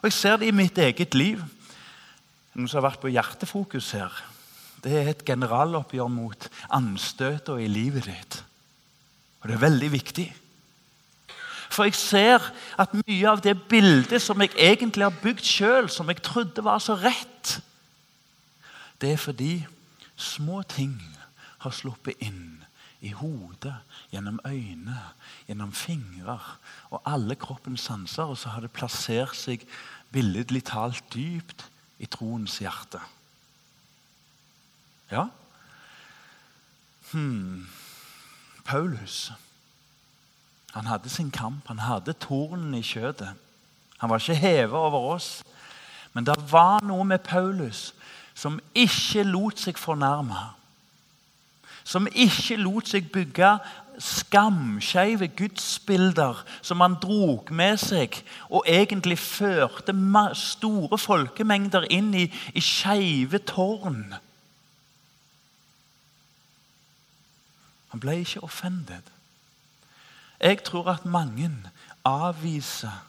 Og 0.00 0.04
jeg 0.04 0.12
ser 0.12 0.36
det 0.36 0.46
i 0.46 0.56
mitt 0.56 0.78
eget 0.78 1.14
liv. 1.14 1.42
Noen 2.54 2.70
som 2.70 2.78
har 2.78 2.90
vært 2.90 3.02
på 3.02 3.10
Hjertefokus 3.10 3.90
her. 3.98 4.14
Det 4.84 4.92
er 4.94 5.10
et 5.10 5.24
generaloppgjør 5.26 6.10
mot 6.12 6.48
anstøtene 6.76 7.64
i 7.64 7.70
livet 7.70 8.06
ditt. 8.06 8.40
Og 9.42 9.48
det 9.48 9.56
er 9.56 9.64
veldig 9.64 9.90
viktig. 9.92 10.26
For 11.74 11.88
jeg 11.88 11.96
ser 11.98 12.44
at 12.78 12.92
mye 12.94 13.26
av 13.26 13.42
det 13.42 13.56
bildet 13.68 14.22
som 14.22 14.40
jeg 14.44 14.52
egentlig 14.54 15.08
har 15.08 15.22
bygd 15.24 15.48
sjøl, 15.48 15.88
som 15.90 16.10
jeg 16.12 16.22
trodde 16.22 16.62
var 16.62 16.82
så 16.82 16.94
rett, 17.00 17.58
det 19.02 19.16
er 19.16 19.20
fordi 19.20 19.64
små 20.16 20.62
ting 20.70 20.94
har 21.64 21.74
sluppet 21.74 22.20
inn 22.22 22.62
i 23.04 23.10
hodet, 23.12 23.74
gjennom 24.14 24.38
øyne, 24.46 25.00
gjennom 25.48 25.74
fingre 25.76 26.38
og 26.94 27.02
alle 27.04 27.34
kroppens 27.36 27.84
sanser. 27.90 28.30
Og 28.30 28.38
så 28.38 28.54
har 28.54 28.64
det 28.64 28.72
plassert 28.72 29.34
seg 29.36 29.66
billedlig 30.14 30.62
talt 30.70 31.02
dypt 31.12 31.66
i 32.04 32.10
troens 32.10 32.58
hjerte. 32.60 33.00
Ja? 35.10 35.28
Hmm. 37.12 37.64
Paulus 38.64 39.32
han 40.74 40.86
hadde 40.86 41.08
sin 41.08 41.30
kamp. 41.30 41.68
Han 41.68 41.78
hadde 41.78 42.16
tornen 42.18 42.74
i 42.74 42.82
kjøttet. 42.82 43.30
Han 43.98 44.10
var 44.10 44.18
ikke 44.18 44.34
hevet 44.34 44.74
over 44.74 45.14
oss. 45.14 45.44
Men 46.12 46.26
det 46.26 46.34
var 46.50 46.82
noe 46.82 47.04
med 47.06 47.22
Paulus 47.22 47.92
som 48.34 48.58
ikke 48.74 49.22
lot 49.22 49.62
seg 49.62 49.78
fornærme. 49.78 50.40
Som 51.86 52.08
ikke 52.10 52.58
lot 52.58 52.90
seg 52.90 53.06
bygge 53.14 53.52
skamskeive 53.98 55.28
gudsbilder 55.28 56.44
som 56.62 56.80
han 56.80 56.96
drog 57.02 57.52
med 57.52 57.76
seg, 57.80 58.20
og 58.50 58.64
egentlig 58.66 59.18
førte 59.18 59.94
store 60.34 60.98
folkemengder 60.98 61.86
inn 61.90 62.14
i, 62.14 62.28
i 62.54 62.60
skeive 62.60 63.38
tårn. 63.38 64.14
Han 67.94 68.00
ble 68.00 68.18
ikke 68.24 68.42
offended. 68.42 69.12
Jeg 70.40 70.64
tror 70.66 70.90
at 70.90 71.04
mange 71.06 71.50
avviser 72.04 73.04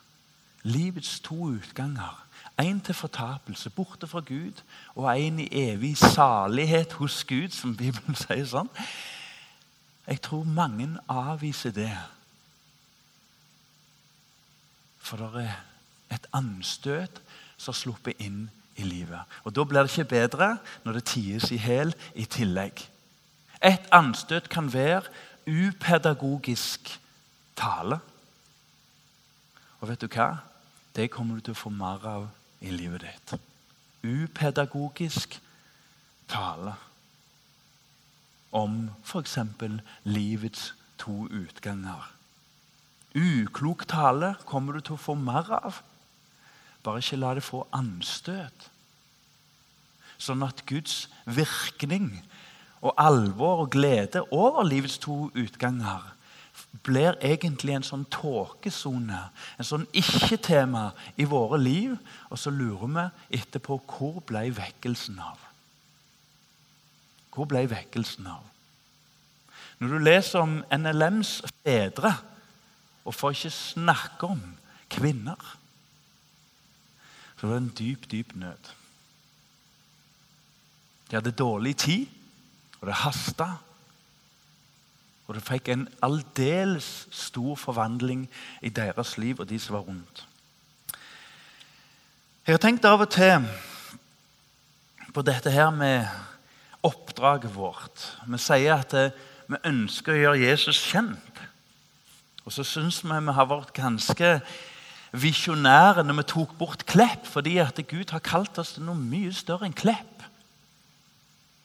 livets 0.63 1.19
to 1.19 1.35
utganger 1.57 2.25
en 2.59 2.81
til 2.81 2.93
fortapelse, 2.93 3.69
borte 3.69 4.07
fra 4.07 4.19
Gud, 4.19 4.61
og 4.95 5.19
en 5.19 5.39
i 5.39 5.47
evig 5.51 5.97
salighet 5.97 6.93
hos 6.93 7.23
Gud, 7.23 7.49
som 7.49 7.75
Bibelen 7.75 8.15
sier 8.15 8.45
sånn. 8.47 8.69
Jeg 10.07 10.21
tror 10.21 10.43
mange 10.43 10.97
avviser 11.09 11.71
det. 11.71 11.97
For 14.97 15.17
det 15.17 15.45
er 15.45 16.15
et 16.15 16.27
anstøt 16.33 17.21
som 17.57 17.73
har 17.73 17.79
sluppet 17.79 18.21
inn 18.21 18.45
i 18.75 18.85
livet. 18.85 19.21
Og 19.43 19.55
Da 19.55 19.63
blir 19.63 19.81
det 19.81 19.91
ikke 19.97 20.09
bedre 20.09 20.57
når 20.83 20.93
det 20.93 21.05
ties 21.05 21.51
i 21.51 21.57
hæl 21.57 21.93
i 22.15 22.25
tillegg. 22.25 22.89
Et 23.63 23.87
anstøt 23.91 24.49
kan 24.49 24.73
være 24.73 25.01
upedagogisk 25.47 26.99
tale. 27.55 27.99
Og 29.79 29.89
vet 29.89 30.01
du 30.01 30.07
hva? 30.07 30.37
Det 30.95 31.11
kommer 31.11 31.35
du 31.35 31.41
til 31.41 31.55
å 31.55 31.63
få 31.63 31.69
mer 31.69 32.05
av 32.07 32.27
i 32.61 32.71
livet 32.71 33.01
ditt. 33.01 33.39
Upedagogisk 34.03 35.39
tale 36.27 36.75
om 38.55 38.89
f.eks. 39.03 39.37
livets 40.03 40.69
to 41.01 41.25
utganger. 41.27 42.11
Uklok 43.15 43.85
tale 43.87 44.35
kommer 44.47 44.75
du 44.75 44.83
til 44.83 44.95
å 44.95 45.01
få 45.01 45.15
mer 45.19 45.51
av. 45.59 45.81
Bare 46.83 47.03
ikke 47.03 47.19
la 47.19 47.33
det 47.35 47.45
få 47.45 47.63
anstøt. 47.75 48.69
Sånn 50.17 50.43
at 50.45 50.63
Guds 50.67 51.07
virkning 51.27 52.11
og 52.85 52.93
alvor 53.01 53.65
og 53.65 53.71
glede 53.73 54.23
over 54.31 54.67
livets 54.67 54.99
to 55.03 55.29
utganger 55.35 56.11
blir 56.85 57.15
egentlig 57.23 57.75
en 57.75 57.85
sånn 57.87 58.05
tåkesone, 58.11 59.21
en 59.57 59.67
sånn 59.67 59.87
ikke-tema 59.95 60.89
i 61.19 61.27
våre 61.27 61.59
liv. 61.61 61.95
Og 62.29 62.39
så 62.39 62.53
lurer 62.53 62.91
vi 62.95 63.39
etterpå 63.39 63.79
hvor 63.89 64.21
ble 64.27 64.47
vekkelsen 64.55 65.19
av? 65.23 65.44
Hvor 67.35 67.47
ble 67.49 67.65
vekkelsen 67.69 68.27
av? 68.31 68.43
Når 69.79 69.91
du 69.91 69.97
leser 69.99 70.39
om 70.39 70.61
NLMs 70.71 71.41
fedre, 71.65 72.13
og 73.05 73.13
for 73.13 73.35
ikke 73.35 73.51
snakke 73.51 74.29
om 74.31 74.41
kvinner, 74.89 75.57
så 77.35 77.47
var 77.47 77.59
det 77.59 77.63
en 77.63 77.73
dyp, 77.77 78.07
dyp 78.11 78.35
nød. 78.39 78.71
De 81.11 81.15
hadde 81.15 81.31
dårlig 81.31 81.75
tid, 81.77 82.07
og 82.79 82.87
det 82.87 82.95
hasta. 83.03 83.49
Og 85.27 85.35
det 85.35 85.43
fikk 85.43 85.69
en 85.73 85.87
aldeles 86.05 87.07
stor 87.11 87.55
forvandling 87.55 88.27
i 88.61 88.69
deres 88.69 89.17
liv 89.17 89.39
og 89.39 89.49
de 89.49 89.59
som 89.59 89.75
var 89.75 89.85
rundt. 89.89 90.27
Jeg 92.45 92.53
har 92.53 92.61
tenkt 92.61 92.85
av 92.85 93.01
og 93.01 93.09
til 93.09 93.47
på 95.13 95.21
dette 95.25 95.49
her 95.49 95.69
med 95.73 96.05
oppdraget 96.85 97.55
vårt. 97.55 98.05
Vi 98.29 98.39
sier 98.41 98.77
at 98.77 98.93
vi 99.45 99.61
ønsker 99.65 100.13
å 100.13 100.21
gjøre 100.21 100.45
Jesus 100.45 100.79
kjent. 100.91 101.41
Og 102.45 102.53
så 102.53 102.65
syns 102.65 103.01
vi 103.03 103.19
vi 103.25 103.33
har 103.33 103.49
vært 103.49 103.73
ganske 103.73 104.31
visjonære 105.15 106.03
når 106.05 106.19
vi 106.19 106.27
tok 106.29 106.57
bort 106.59 106.85
Klepp, 106.89 107.25
fordi 107.25 107.57
at 107.63 107.79
Gud 107.89 108.11
har 108.13 108.23
kalt 108.25 108.57
oss 108.61 108.75
til 108.75 108.85
noe 108.85 108.99
mye 108.99 109.33
større 109.33 109.67
enn 109.67 109.77
Klepp. 109.77 110.25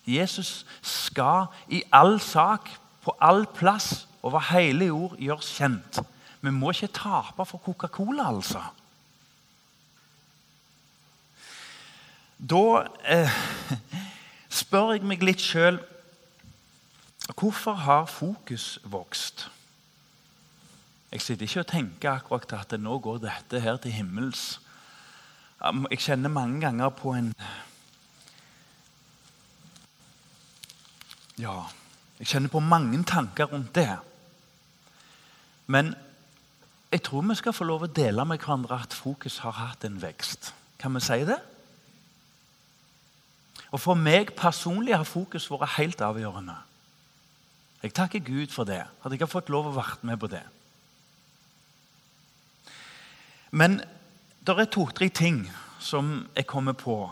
Jesus 0.08 0.64
skal 0.82 1.50
i 1.68 1.82
all 1.92 2.18
sak, 2.20 2.70
på 3.04 3.14
all 3.20 3.46
plass, 3.46 4.06
over 4.22 4.42
hele 4.50 4.90
jord 4.90 5.16
gjøres 5.16 5.52
kjent. 5.56 6.00
Vi 6.40 6.52
må 6.52 6.72
ikke 6.72 6.92
tape 6.96 7.44
for 7.48 7.60
Coca-Cola, 7.64 8.28
altså. 8.28 8.60
Da 12.40 12.64
eh, 13.04 13.40
spør 14.50 14.94
jeg 14.96 15.06
meg 15.06 15.22
litt 15.24 15.42
sjøl 15.42 15.80
Hvorfor 17.30 17.76
har 17.86 18.08
fokus 18.10 18.80
vokst? 18.90 19.44
Jeg 21.12 21.22
sitter 21.22 21.46
ikke 21.46 21.60
og 21.60 21.68
tenker 21.70 22.10
akkurat 22.10 22.52
at 22.58 22.74
nå 22.80 22.98
går 22.98 23.20
dette 23.22 23.60
her 23.62 23.78
til 23.82 23.94
himmels. 23.94 24.60
Jeg 25.62 25.98
kjenner 26.02 26.32
mange 26.32 26.60
ganger 26.60 26.90
på 26.90 27.14
en 27.14 27.32
Ja, 31.40 31.70
jeg 32.18 32.26
kjenner 32.26 32.52
på 32.52 32.60
mange 32.60 32.98
tanker 33.08 33.48
rundt 33.48 33.74
det. 33.74 33.98
Men 35.66 35.94
jeg 36.92 37.02
tror 37.02 37.22
vi 37.22 37.34
skal 37.38 37.54
få 37.56 37.64
lov 37.64 37.86
å 37.86 37.94
dele 37.96 38.26
med 38.26 38.42
hverandre 38.42 38.82
at 38.82 38.94
fokus 38.96 39.38
har 39.44 39.54
hatt 39.56 39.86
en 39.86 40.02
vekst. 40.02 40.52
Kan 40.78 40.94
vi 40.94 41.00
si 41.00 41.22
det? 41.24 41.38
Og 43.70 43.80
For 43.80 43.94
meg 43.94 44.34
personlig 44.38 44.96
har 44.96 45.06
fokus 45.06 45.50
vært 45.50 45.76
helt 45.76 46.00
avgjørende. 46.02 46.56
Jeg 47.82 47.94
takker 47.96 48.24
Gud 48.24 48.52
for 48.52 48.68
det. 48.68 48.82
At 49.04 49.12
jeg 49.12 49.22
har 49.22 49.30
fått 49.30 49.48
lov 49.48 49.70
å 49.70 49.76
være 49.78 50.02
med 50.02 50.20
på 50.20 50.28
det. 50.30 50.42
Men 53.50 53.80
det 54.46 54.56
er 54.58 54.70
to-tre 54.70 55.08
ting 55.08 55.44
som 55.80 56.28
jeg 56.36 56.46
kommer 56.46 56.76
på 56.76 57.10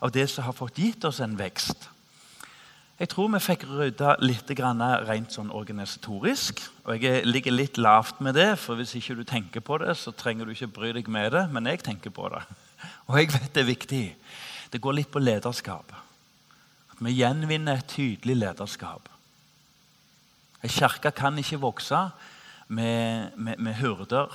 av 0.00 0.12
det 0.12 0.28
som 0.30 0.44
har 0.44 0.56
fått 0.56 0.78
gitt 0.78 1.04
oss 1.08 1.20
en 1.24 1.36
vekst. 1.38 1.88
Jeg 2.96 3.10
tror 3.12 3.28
vi 3.28 3.40
fikk 3.44 3.66
rydda 3.68 4.14
litt 4.24 4.48
rent 4.56 5.34
sånn 5.34 5.50
organisatorisk. 5.52 6.62
Og 6.88 7.02
jeg 7.02 7.26
ligger 7.26 7.52
litt 7.52 7.76
lavt 7.76 8.22
med 8.24 8.34
det, 8.34 8.56
for 8.56 8.76
hvis 8.76 8.94
ikke 8.96 9.18
du 9.18 9.24
tenker 9.24 9.60
på 9.60 9.76
det, 9.82 9.92
så 9.96 10.12
trenger 10.16 10.46
du 10.46 10.52
ikke 10.54 10.72
bry 10.72 10.92
deg 10.96 11.08
med 11.08 11.32
det. 11.32 11.44
Men 11.52 11.66
jeg 11.66 11.82
tenker 11.84 12.10
på 12.10 12.30
det. 12.32 12.40
Og 13.08 13.18
jeg 13.18 13.32
vet 13.34 13.52
det 13.52 13.62
er 13.62 13.68
viktig. 13.68 14.04
Det 14.72 14.80
går 14.82 14.98
litt 14.98 15.12
på 15.12 15.22
lederskap. 15.22 15.92
At 16.92 17.02
vi 17.04 17.14
gjenvinner 17.18 17.80
et 17.80 17.90
tydelig 17.92 18.36
lederskap. 18.38 19.08
Ei 20.64 20.70
kirke 20.72 21.12
kan 21.14 21.36
ikke 21.38 21.60
vokse 21.62 21.98
med, 22.68 23.32
med, 23.36 23.58
med 23.58 23.76
hyrder 23.78 24.32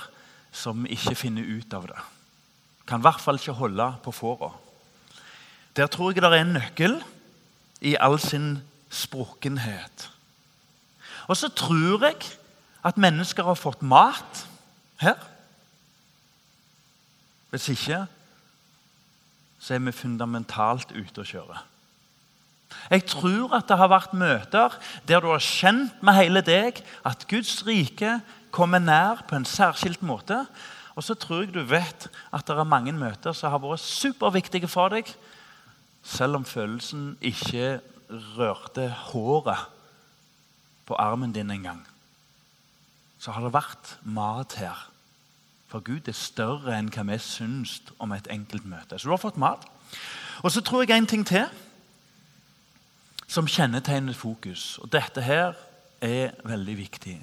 som 0.52 0.86
ikke 0.86 1.16
finner 1.18 1.44
ut 1.44 1.74
av 1.74 1.88
det. 1.90 2.04
Kan 2.88 3.02
i 3.02 3.06
hvert 3.06 3.20
fall 3.22 3.40
ikke 3.40 3.56
holde 3.58 3.88
på 4.04 4.14
fåra. 4.14 4.52
Der 5.76 5.88
tror 5.88 6.12
jeg 6.12 6.22
det 6.22 6.30
er 6.30 6.42
en 6.42 6.56
nøkkel 6.56 6.98
i 7.80 7.96
all 8.00 8.18
sin 8.20 8.60
sprukkenhet. 8.92 10.08
Og 11.28 11.36
så 11.36 11.48
tror 11.48 12.04
jeg 12.04 12.18
at 12.84 12.98
mennesker 13.00 13.46
har 13.46 13.58
fått 13.58 13.82
mat 13.82 14.42
her. 15.00 15.16
Hvis 17.50 17.68
ikke 17.72 18.04
så 19.62 19.76
er 19.76 19.84
vi 19.86 19.94
fundamentalt 19.94 20.90
ute 20.96 21.22
å 21.22 21.28
kjøre. 21.28 21.60
Jeg 22.90 23.04
tror 23.06 23.52
at 23.54 23.68
det 23.68 23.78
har 23.78 23.90
vært 23.92 24.14
møter 24.16 24.74
der 25.06 25.22
du 25.22 25.28
har 25.30 25.44
kjent 25.44 26.00
med 26.02 26.18
hele 26.18 26.42
deg 26.44 26.80
at 27.06 27.26
Guds 27.30 27.60
rike 27.66 28.16
kommer 28.52 28.82
nær 28.82 29.22
på 29.28 29.36
en 29.38 29.46
særskilt 29.48 30.02
måte. 30.04 30.42
Og 30.96 31.04
så 31.06 31.14
tror 31.16 31.44
jeg 31.44 31.54
du 31.54 31.62
vet 31.64 32.08
at 32.32 32.48
det 32.48 32.56
er 32.58 32.68
mange 32.68 32.92
møter 32.96 33.36
som 33.36 33.52
har 33.52 33.62
vært 33.62 33.84
superviktige 33.84 34.68
for 34.68 34.92
deg, 34.92 35.08
selv 36.02 36.40
om 36.40 36.44
følelsen 36.48 37.14
ikke 37.22 37.78
rørte 38.36 38.88
håret 39.12 39.68
på 40.88 40.98
armen 40.98 41.32
din 41.32 41.52
engang. 41.54 41.80
Så 43.22 43.32
har 43.32 43.46
det 43.46 43.54
vært 43.54 43.96
mat 44.02 44.58
her. 44.58 44.88
For 45.72 45.80
Gud 45.80 46.04
er 46.04 46.16
større 46.16 46.74
enn 46.76 46.90
hva 46.92 47.06
vi 47.08 47.16
syns 47.24 47.78
om 47.96 48.12
et 48.12 48.26
enkelt 48.28 48.66
møte. 48.68 48.98
Så 48.98 49.08
du 49.08 49.14
har 49.14 49.22
fått 49.22 49.40
mat. 49.40 49.64
Og 50.44 50.52
så 50.52 50.60
tror 50.60 50.84
jeg 50.84 50.98
en 51.00 51.08
ting 51.08 51.24
til 51.24 51.46
som 53.32 53.48
kjennetegner 53.48 54.12
fokus. 54.12 54.76
Og 54.84 54.90
dette 54.92 55.24
her 55.24 55.56
er 56.04 56.36
veldig 56.44 56.76
viktig. 56.76 57.16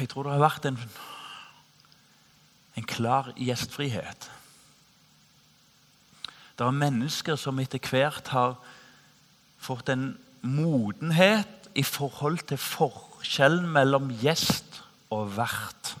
Jeg 0.00 0.10
tror 0.10 0.26
det 0.26 0.34
har 0.34 0.42
vært 0.42 0.66
en, 0.72 0.80
en 2.82 2.90
klar 2.96 3.30
gjestfrihet. 3.38 4.26
Det 6.58 6.66
er 6.66 6.82
mennesker 6.82 7.38
som 7.38 7.62
etter 7.62 7.78
hvert 7.78 8.34
har 8.34 8.58
fått 9.62 9.94
en 9.94 10.16
modenhet 10.42 11.70
i 11.78 11.86
forhold 11.86 12.42
til 12.50 12.58
forskjellen 12.58 13.70
mellom 13.70 14.10
gjest 14.18 14.82
og 15.14 15.36
vert. 15.38 15.94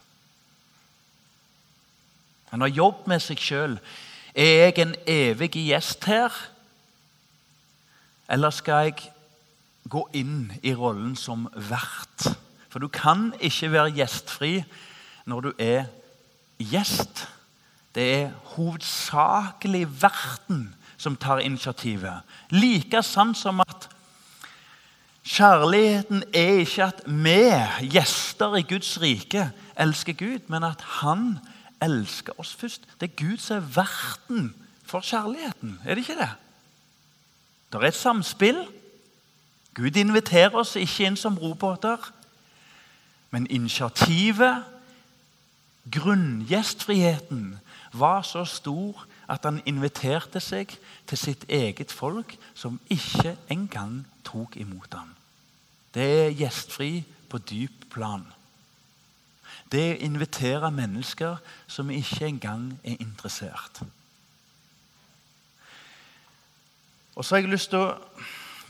Han 2.50 2.60
har 2.60 2.68
jobbet 2.68 3.06
med 3.10 3.22
seg 3.22 3.40
sjøl. 3.40 3.76
Er 4.34 4.66
jeg 4.66 4.78
en 4.82 4.94
evig 5.06 5.52
gjest 5.54 6.04
her? 6.10 6.34
Eller 8.30 8.54
skal 8.54 8.90
jeg 8.90 9.10
gå 9.90 10.04
inn 10.14 10.50
i 10.62 10.74
rollen 10.74 11.16
som 11.18 11.48
vert? 11.54 12.30
For 12.70 12.82
du 12.82 12.88
kan 12.92 13.32
ikke 13.42 13.72
være 13.72 13.94
gjestfri 13.98 14.52
når 15.30 15.48
du 15.48 15.52
er 15.58 15.88
gjest. 16.58 17.26
Det 17.94 18.06
er 18.20 18.34
hovedsakelig 18.54 19.86
verten 20.02 20.68
som 21.00 21.16
tar 21.16 21.42
initiativet. 21.42 22.22
Like 22.50 23.02
sant 23.02 23.38
som 23.38 23.62
at 23.64 23.88
kjærligheten 25.26 26.22
er 26.34 26.62
ikke 26.62 26.86
at 26.86 27.02
vi, 27.06 27.40
gjester 27.90 28.58
i 28.58 28.66
Guds 28.68 29.00
rike, 29.02 29.50
elsker 29.76 30.12
Gud, 30.12 30.46
men 30.48 30.64
at 30.64 30.80
Han 31.00 31.38
elsker 31.38 31.59
oss 32.38 32.54
først. 32.54 32.82
Det 33.00 33.10
er 33.10 33.16
Gud 33.16 33.36
som 33.36 33.56
er 33.56 33.68
verten 33.74 34.54
for 34.84 35.00
kjærligheten. 35.00 35.80
Er 35.84 35.94
det 35.94 36.08
ikke 36.08 36.20
det? 36.20 36.30
Det 37.72 37.82
er 37.82 37.88
et 37.88 37.94
samspill. 37.94 38.66
Gud 39.74 39.96
inviterer 39.96 40.54
oss 40.58 40.76
ikke 40.76 41.06
inn 41.06 41.16
som 41.16 41.38
robåter. 41.38 42.12
Men 43.30 43.46
initiativet, 43.50 44.64
grunngjestfriheten, 45.90 47.60
var 47.92 48.22
så 48.22 48.44
stor 48.44 49.06
at 49.30 49.46
han 49.46 49.62
inviterte 49.66 50.40
seg 50.42 50.74
til 51.06 51.18
sitt 51.18 51.44
eget 51.48 51.92
folk, 51.92 52.36
som 52.54 52.80
ikke 52.90 53.36
engang 53.50 54.02
tok 54.26 54.56
imot 54.56 54.94
ham. 54.94 55.14
Det 55.94 56.06
er 56.26 56.36
gjestfri 56.38 57.04
på 57.30 57.38
dyp 57.38 57.86
plan. 57.94 58.26
Det 59.70 59.82
er 59.86 59.96
å 59.96 60.04
invitere 60.08 60.72
mennesker 60.74 61.38
som 61.70 61.90
ikke 61.94 62.26
engang 62.26 62.72
er 62.82 62.98
interessert. 62.98 63.82
Og 67.14 67.24
så 67.24 67.36
har 67.36 67.42
jeg 67.42 67.52
lyst 67.52 67.70
til 67.72 67.82
å 67.84 67.94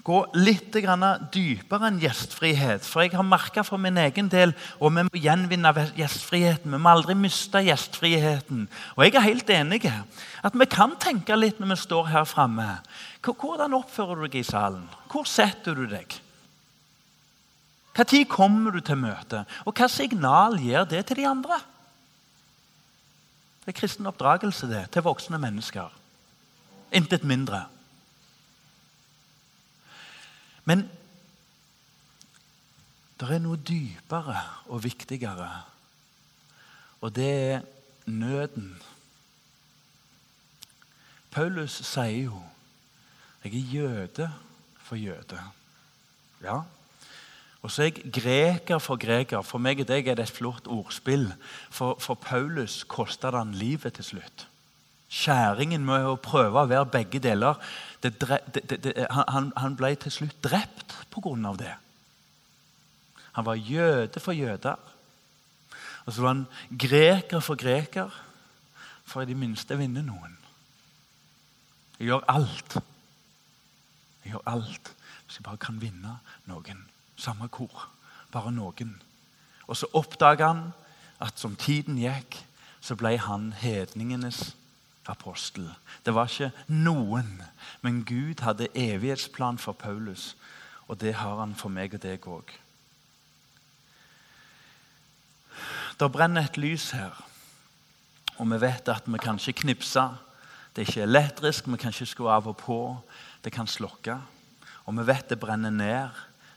gå 0.04 0.20
litt 0.40 0.72
dypere 0.72 1.88
enn 1.88 2.00
gjestfrihet. 2.00 2.84
For 2.86 3.04
jeg 3.04 3.14
har 3.14 3.26
merka 3.26 3.62
for 3.66 3.80
min 3.80 3.98
egen 4.00 4.30
del 4.32 4.54
og 4.78 4.94
vi 4.96 5.04
må 5.06 5.20
gjenvinne 5.22 5.72
gjestfriheten. 5.96 6.72
Vi 6.72 6.80
må 6.80 6.90
aldri 6.90 7.14
miste 7.14 7.62
gjestfriheten. 7.64 8.66
Og 8.96 9.04
jeg 9.04 9.14
er 9.14 9.28
helt 9.28 9.50
enig 9.50 9.84
at 9.90 10.56
vi 10.56 10.68
kan 10.70 10.96
tenke 11.00 11.36
litt 11.36 11.60
når 11.60 11.74
vi 11.74 11.80
står 11.84 12.10
her 12.14 12.26
framme. 12.28 12.80
Hvordan 13.22 13.76
oppfører 13.76 14.20
du 14.20 14.26
deg 14.26 14.40
i 14.40 14.46
salen? 14.46 14.88
Hvor 15.12 15.28
setter 15.28 15.76
du 15.76 15.86
deg? 15.90 16.20
Når 17.96 18.24
kommer 18.28 18.70
du 18.70 18.80
til 18.80 18.96
møtet? 18.96 19.48
Og 19.66 19.74
hva 19.74 19.88
signal 19.88 20.56
gir 20.60 20.84
det 20.84 21.06
til 21.06 21.16
de 21.16 21.26
andre? 21.28 21.58
Det 23.60 23.74
er 23.74 23.80
kristen 23.80 24.06
oppdragelse 24.06 24.66
det, 24.70 24.90
til 24.90 25.02
voksne 25.02 25.38
mennesker. 25.38 25.90
Intet 26.92 27.24
mindre. 27.24 27.66
Men 30.64 30.86
det 33.20 33.28
er 33.28 33.42
noe 33.42 33.58
dypere 33.60 34.40
og 34.72 34.84
viktigere, 34.84 35.50
og 37.00 37.12
det 37.16 37.30
er 37.30 37.66
nøden. 38.06 38.72
Paulus 41.30 41.72
sier 41.84 42.24
jo 42.24 42.42
'Jeg 43.44 43.54
er 43.54 43.72
jøde 43.72 44.32
for 44.78 44.96
jøde'. 44.96 45.42
Ja. 46.42 46.62
Og 47.60 47.70
så 47.70 47.82
er 47.84 47.90
jeg 47.90 48.12
greker 48.12 48.80
for 48.80 49.00
greker. 49.00 49.42
For 49.44 49.60
meg 49.60 49.82
og 49.82 49.88
deg 49.90 50.08
er 50.08 50.16
det 50.16 50.28
et 50.28 50.32
flott 50.32 50.68
ordspill. 50.70 51.28
For, 51.68 51.98
for 52.00 52.16
Paulus 52.16 52.82
kosta 52.88 53.32
han 53.34 53.52
livet 53.56 53.98
til 53.98 54.14
slutt. 54.14 54.46
Skjæringen 55.10 55.84
med 55.84 56.06
å 56.06 56.16
prøve 56.22 56.62
å 56.62 56.70
være 56.70 56.86
begge 56.92 57.18
deler 57.18 57.58
det, 58.00 58.14
det, 58.20 58.64
det, 58.70 58.92
han, 59.10 59.50
han, 59.58 59.74
ble 59.76 59.90
til 59.98 60.12
slutt 60.14 60.38
drept 60.44 60.94
pga. 61.12 61.52
det. 61.58 61.74
Han 63.32 63.44
var 63.44 63.54
jøde 63.58 64.20
for 64.20 64.32
jøder. 64.32 64.78
Og 66.06 66.12
så 66.12 66.22
var 66.22 66.32
han 66.32 66.46
greker 66.70 67.42
for 67.44 67.60
greker, 67.60 68.08
for 69.04 69.22
i 69.22 69.28
det 69.28 69.36
minste 69.36 69.76
vinne 69.76 70.02
noen. 70.06 70.38
Jeg 71.98 72.08
gjør 72.08 72.24
alt. 72.32 72.78
Jeg 74.24 74.32
gjør 74.32 74.46
alt 74.48 74.94
hvis 75.26 75.38
jeg 75.38 75.44
bare 75.46 75.60
kan 75.60 75.76
vinne 75.82 76.16
noen. 76.48 76.86
Samme 77.20 77.50
hvor. 77.52 77.88
Bare 78.32 78.52
noen. 78.54 78.94
Og 79.68 79.76
så 79.76 79.88
oppdaga 79.92 80.48
han 80.54 80.62
at 81.20 81.38
som 81.38 81.56
tiden 81.56 81.98
gikk, 82.00 82.38
så 82.80 82.96
ble 82.96 83.18
han 83.20 83.50
hedningenes 83.60 84.54
apostel. 85.10 85.68
Det 86.06 86.14
var 86.16 86.30
ikke 86.30 86.50
noen, 86.72 87.42
men 87.84 88.04
Gud 88.08 88.40
hadde 88.44 88.70
evighetsplan 88.74 89.58
for 89.58 89.76
Paulus. 89.76 90.34
Og 90.88 91.00
det 91.00 91.14
har 91.20 91.38
han 91.42 91.54
for 91.54 91.70
meg 91.72 91.94
og 91.94 92.02
deg 92.02 92.26
òg. 92.26 92.54
Det 96.00 96.08
brenner 96.12 96.48
et 96.48 96.56
lys 96.56 96.90
her, 96.96 97.12
og 98.40 98.48
vi 98.48 98.60
vet 98.62 98.88
at 98.88 99.04
vi 99.04 99.18
kan 99.20 99.36
ikke 99.36 99.66
knipse. 99.66 100.06
Det 100.72 100.82
er 100.82 100.88
ikke 100.88 101.02
elektrisk, 101.04 101.66
vi 101.68 101.76
kan 101.76 101.92
ikke 101.92 102.08
skru 102.08 102.30
av 102.32 102.48
og 102.48 102.56
på. 102.56 102.80
Det 103.44 103.52
kan 103.52 103.68
slokke. 103.68 104.16
Og 104.86 104.96
vi 104.96 105.06
vet 105.06 105.28
det 105.28 105.40
brenner 105.40 105.70
ned. 105.70 106.08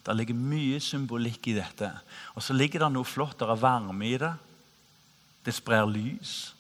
Det 0.04 0.16
ligger 0.18 0.36
mye 0.36 0.80
symbolikk 0.84 1.48
i 1.48 1.56
dette. 1.56 1.88
Og 2.36 2.44
så 2.44 2.56
ligger 2.56 2.84
det 2.84 2.92
noe 2.92 3.08
flott. 3.08 3.38
Det 3.40 3.48
er 3.48 3.62
varme 3.62 4.08
i 4.10 4.18
det. 4.20 4.34
Det 5.46 5.56
sprer 5.56 5.88
lys. 5.88 6.54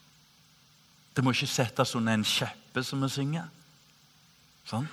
Det 1.13 1.23
må 1.23 1.33
ikke 1.35 1.51
settes 1.51 1.93
under 1.95 2.15
en 2.15 2.25
kjeppe, 2.25 2.83
som 2.83 3.03
vi 3.03 3.11
synger. 3.11 3.49
Sånn? 4.67 4.87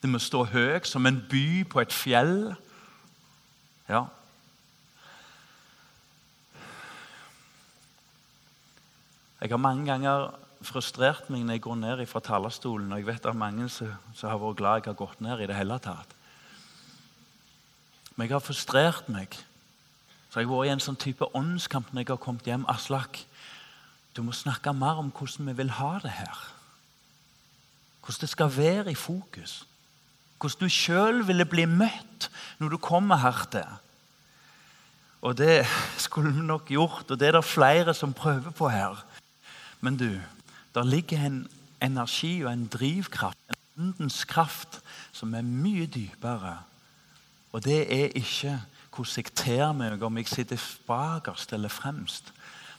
Det 0.00 0.08
må 0.08 0.20
stå 0.22 0.46
høyt 0.48 0.86
som 0.88 1.06
en 1.06 1.18
by 1.28 1.64
på 1.68 1.82
et 1.82 1.92
fjell. 1.92 2.54
Ja. 3.90 4.06
Jeg 9.40 9.52
har 9.52 9.60
mange 9.60 9.88
ganger 9.90 10.30
frustrert 10.64 11.28
meg 11.32 11.44
når 11.44 11.58
jeg 11.58 11.64
går 11.66 11.78
ned 11.82 12.06
fra 12.08 12.22
talerstolen, 12.24 12.92
og 12.92 13.00
jeg 13.00 13.08
vet 13.08 13.26
er 13.26 13.36
mange 13.36 13.68
som 13.72 13.92
har 14.22 14.40
vært 14.40 14.58
glad 14.60 14.80
jeg 14.80 14.92
har 14.92 14.98
gått 15.02 15.22
ned 15.24 15.40
i 15.40 15.48
det 15.50 15.56
hele 15.58 15.78
tatt. 15.82 16.16
Men 18.20 18.28
jeg 18.28 18.34
har 18.34 18.42
frustrert 18.44 19.06
meg. 19.08 19.32
Så 20.28 20.42
jeg 20.42 20.48
har 20.50 20.52
vært 20.52 20.68
i 20.68 20.72
en 20.74 20.82
sånn 20.84 20.98
type 21.00 21.24
åndskamp 21.32 21.88
når 21.88 22.02
jeg 22.02 22.10
har 22.10 22.18
kommet 22.20 22.50
hjem. 22.50 22.66
Aslak, 22.68 23.22
du 24.12 24.20
må 24.20 24.34
snakke 24.36 24.74
mer 24.76 25.00
om 25.00 25.08
hvordan 25.08 25.48
vi 25.48 25.54
vil 25.62 25.72
ha 25.78 25.94
det 26.04 26.12
her. 26.18 26.42
Hvordan 28.04 28.20
det 28.20 28.28
skal 28.34 28.52
være 28.52 28.92
i 28.92 28.98
fokus. 29.00 29.62
Hvordan 30.36 30.68
du 30.68 30.76
sjøl 30.76 31.24
ville 31.32 31.48
bli 31.48 31.64
møtt 31.64 32.28
når 32.60 32.76
du 32.76 32.78
kommer 32.84 33.24
her 33.24 33.40
til. 33.56 33.72
Og 35.24 35.40
det 35.40 35.64
skulle 35.96 36.36
vi 36.36 36.44
nok 36.44 36.68
gjort, 36.68 37.08
og 37.08 37.16
det 37.16 37.32
er 37.32 37.40
det 37.40 37.44
flere 37.48 37.96
som 37.96 38.12
prøver 38.12 38.52
på 38.52 38.68
her. 38.68 39.00
Men 39.80 39.96
du, 39.96 40.20
der 40.76 40.84
ligger 40.84 41.24
en 41.24 41.46
energi 41.80 42.42
og 42.44 42.52
en 42.52 42.68
drivkraft, 42.68 43.48
en 43.48 43.64
åndens 43.80 44.26
kraft, 44.28 44.82
som 45.08 45.32
er 45.32 45.40
mye 45.40 45.88
dypere. 45.88 46.58
Og 47.52 47.64
det 47.64 47.80
er 47.88 48.12
ikke 48.14 48.60
hvordan 48.90 49.16
jeg 49.16 49.34
ter 49.34 49.72
meg, 49.72 50.02
om 50.02 50.18
jeg 50.18 50.28
sitter 50.28 50.60
bakerst 50.86 51.52
eller 51.52 51.72
fremst. 51.72 52.32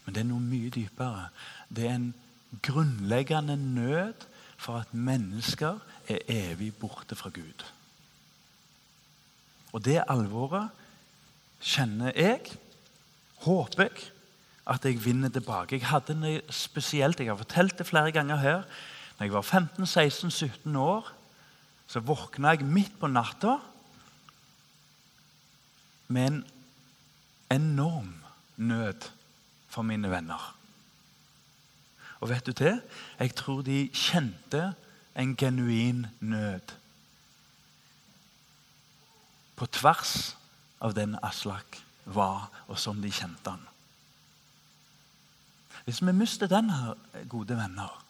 Men 0.06 0.16
det 0.16 0.22
er 0.22 0.30
noe 0.30 0.44
mye 0.44 0.70
dypere. 0.74 1.30
Det 1.70 1.88
er 1.88 1.96
en 1.96 2.14
grunnleggende 2.62 3.56
nød 3.58 4.28
for 4.62 4.82
at 4.84 4.94
mennesker 4.94 5.80
er 6.10 6.20
evig 6.30 6.74
borte 6.76 7.16
fra 7.16 7.32
Gud. 7.34 7.66
Og 9.72 9.86
det 9.86 10.02
alvoret 10.10 10.70
kjenner 11.62 12.12
jeg, 12.18 12.42
håper 13.46 13.88
jeg, 13.88 14.10
at 14.68 14.86
jeg 14.86 15.02
vinner 15.04 15.32
tilbake. 15.34 15.80
Jeg 15.80 15.90
hadde 15.90 16.18
noe 16.20 16.42
spesielt, 16.54 17.20
jeg 17.20 17.32
har 17.32 17.40
fortalt 17.40 17.80
det 17.80 17.88
flere 17.88 18.12
ganger 18.14 18.42
her. 18.42 18.62
Når 19.18 19.26
jeg 19.26 19.34
var 19.34 19.48
15-16-17 19.48 20.78
år, 20.78 21.10
så 21.88 22.00
våkna 22.04 22.54
jeg 22.56 22.68
midt 22.68 23.00
på 23.00 23.10
natta 23.10 23.58
med 26.12 26.28
en 26.28 26.45
enorm 27.52 28.13
nød 28.58 29.10
for 29.67 29.82
mine 29.82 30.12
venner. 30.12 30.58
Og 32.21 32.30
vet 32.30 32.45
du 32.45 32.52
det? 32.52 32.82
Jeg 33.19 33.36
tror 33.36 33.62
de 33.65 33.89
kjente 33.93 34.74
en 35.15 35.36
genuin 35.36 36.06
nød. 36.19 36.76
På 39.56 39.65
tvers 39.65 40.38
av 40.82 40.93
den 40.97 41.17
Aslak 41.24 41.82
var, 42.06 42.50
og 42.67 42.80
som 42.80 43.02
de 43.02 43.12
kjente 43.13 43.50
han. 43.50 43.65
Hvis 45.86 46.02
vi 46.06 46.13
mister 46.13 46.47
den 46.47 46.69
gode 47.30 47.58
venner, 47.58 48.04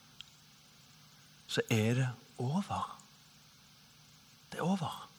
så 1.47 1.61
er 1.69 1.93
det 1.93 2.09
over. 2.37 2.99
Det 4.51 4.59
er 4.59 4.63
over. 4.63 5.10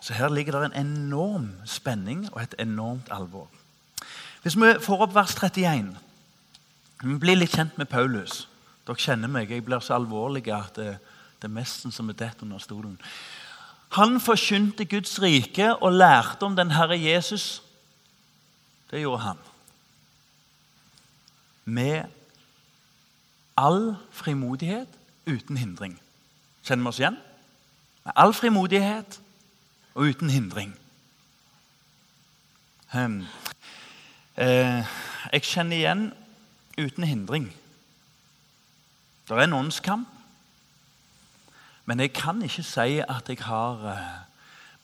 Så 0.00 0.14
her 0.16 0.28
ligger 0.28 0.60
det 0.60 0.70
en 0.70 0.86
enorm 0.86 1.50
spenning 1.64 2.28
og 2.32 2.42
et 2.42 2.54
enormt 2.58 3.08
alvor. 3.10 3.48
Hvis 4.42 4.56
vi 4.56 4.72
får 4.80 5.02
opp 5.04 5.14
vers 5.14 5.34
31 5.34 5.96
Vi 7.02 7.16
blir 7.18 7.36
litt 7.36 7.54
kjent 7.56 7.78
med 7.78 7.88
Paulus. 7.88 8.48
Dere 8.86 9.00
kjenner 9.00 9.28
meg. 9.28 9.50
Jeg 9.50 9.64
blir 9.64 9.80
så 9.80 9.94
alvorlig 9.96 10.48
at 10.52 10.76
det, 10.76 10.98
det 11.40 11.48
er 11.48 11.54
mesten 11.54 11.92
som 11.92 12.08
er 12.08 12.18
dett 12.20 12.42
under 12.44 12.58
stolen. 12.60 12.98
Han 13.96 14.20
forkynte 14.20 14.84
Guds 14.84 15.16
rike 15.22 15.72
og 15.76 15.92
lærte 15.92 16.44
om 16.44 16.56
den 16.56 16.70
Herre 16.70 16.98
Jesus. 17.00 17.62
Det 18.90 19.00
gjorde 19.00 19.22
han. 19.22 19.38
Med 21.64 22.04
all 23.56 23.96
frimodighet 24.10 24.88
uten 25.26 25.56
hindring. 25.56 25.96
Kjenner 26.64 26.84
vi 26.84 26.88
oss 26.88 27.00
igjen? 27.00 27.18
Med 28.04 28.12
all 28.16 28.34
frimodighet 28.34 29.20
og 30.00 30.06
uten 30.06 30.30
hindring. 30.30 30.78
Um, 32.94 33.26
eh, 34.36 34.86
jeg 35.32 35.42
kjenner 35.42 35.76
igjen 35.76 36.06
uten 36.80 37.04
hindring. 37.04 37.50
Det 39.28 39.36
er 39.36 39.42
en 39.44 39.52
åndskamp. 39.52 40.08
Men 41.84 42.00
jeg 42.00 42.14
kan 42.16 42.40
ikke 42.42 42.64
si 42.64 43.02
at 43.04 43.28
jeg 43.28 43.42
har 43.44 43.84
eh, 43.92 44.08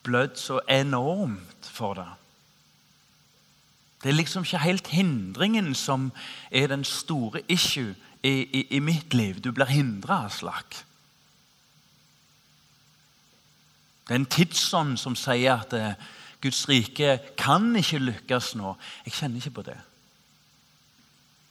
blødd 0.05 0.37
så 0.37 0.61
enormt 0.69 1.65
for 1.65 1.95
det. 1.95 2.09
Det 4.03 4.11
er 4.11 4.21
liksom 4.21 4.45
ikke 4.45 4.59
helt 4.59 4.87
hindringen 4.87 5.75
som 5.75 6.13
er 6.51 6.67
den 6.67 6.85
store 6.85 7.41
issue 7.49 7.95
i, 8.23 8.45
i, 8.45 8.67
i 8.71 8.79
mitt 8.79 9.15
liv. 9.15 9.41
Du 9.41 9.53
blir 9.53 9.73
hindra 9.73 10.27
av 10.27 10.29
Det 14.07 14.15
er 14.15 14.21
en 14.21 14.31
tidsånd 14.31 14.95
som 15.03 15.17
sier 15.19 15.59
at 15.59 15.75
eh, 15.75 15.99
Guds 16.43 16.69
rike 16.71 17.19
kan 17.39 17.73
ikke 17.79 17.99
lykkes 17.99 18.55
nå. 18.59 18.77
Jeg 19.07 19.17
kjenner 19.19 19.43
ikke 19.43 19.57
på 19.59 19.67
det. 19.67 19.77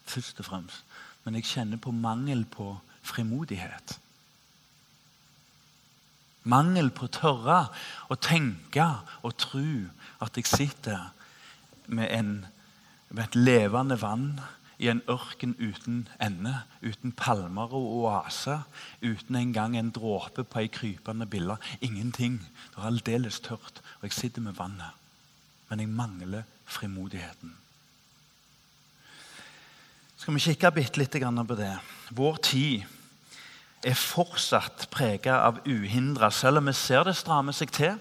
Først 0.07 0.39
og 0.39 0.47
fremst. 0.47 0.83
Men 1.25 1.35
jeg 1.39 1.49
kjenner 1.49 1.81
på 1.81 1.91
mangel 1.91 2.45
på 2.45 2.69
frimodighet. 3.05 3.97
Mangel 6.45 6.91
på 6.93 7.07
å 7.07 7.13
tørre 7.13 7.59
å 8.13 8.17
tenke 8.21 8.85
og 9.25 9.33
tro 9.41 9.65
at 10.21 10.37
jeg 10.37 10.47
sitter 10.47 11.09
med, 11.87 12.07
en, 12.13 12.45
med 13.09 13.23
et 13.25 13.39
levende 13.39 13.97
vann 13.99 14.29
i 14.79 14.89
en 14.91 15.01
ørken 15.09 15.55
uten 15.59 16.07
ende, 16.21 16.53
uten 16.83 17.13
palmer 17.15 17.73
og 17.73 17.85
oaser, 18.01 18.65
uten 19.01 19.35
engang 19.39 19.77
en 19.77 19.91
dråpe 19.95 20.43
på 20.43 20.63
ei 20.63 20.71
krypende 20.71 21.27
bille. 21.29 21.57
Ingenting. 21.81 22.41
Det 22.71 22.81
er 22.81 22.89
aldeles 22.89 23.39
tørt, 23.39 23.81
og 23.99 24.09
jeg 24.09 24.17
sitter 24.17 24.41
med 24.41 24.57
vannet. 24.59 24.91
Men 25.69 25.79
jeg 25.79 25.89
mangler 25.89 26.43
frimodigheten. 26.65 27.55
Skal 30.17 30.33
vi 30.33 30.39
kikke 30.39 30.71
bitte 30.71 30.99
litt 30.99 31.15
på 31.15 31.55
det? 31.55 31.77
Vår 32.11 32.37
tid 32.41 32.83
er 33.85 33.93
fortsatt 33.93 34.87
preget 34.89 35.33
av 35.33 35.59
uhindra, 35.67 36.31
selv 36.31 36.57
om 36.57 36.65
vi 36.65 36.73
ser 36.73 37.03
det 37.05 37.15
strammer 37.15 37.53
seg 37.53 37.71
til. 37.71 37.99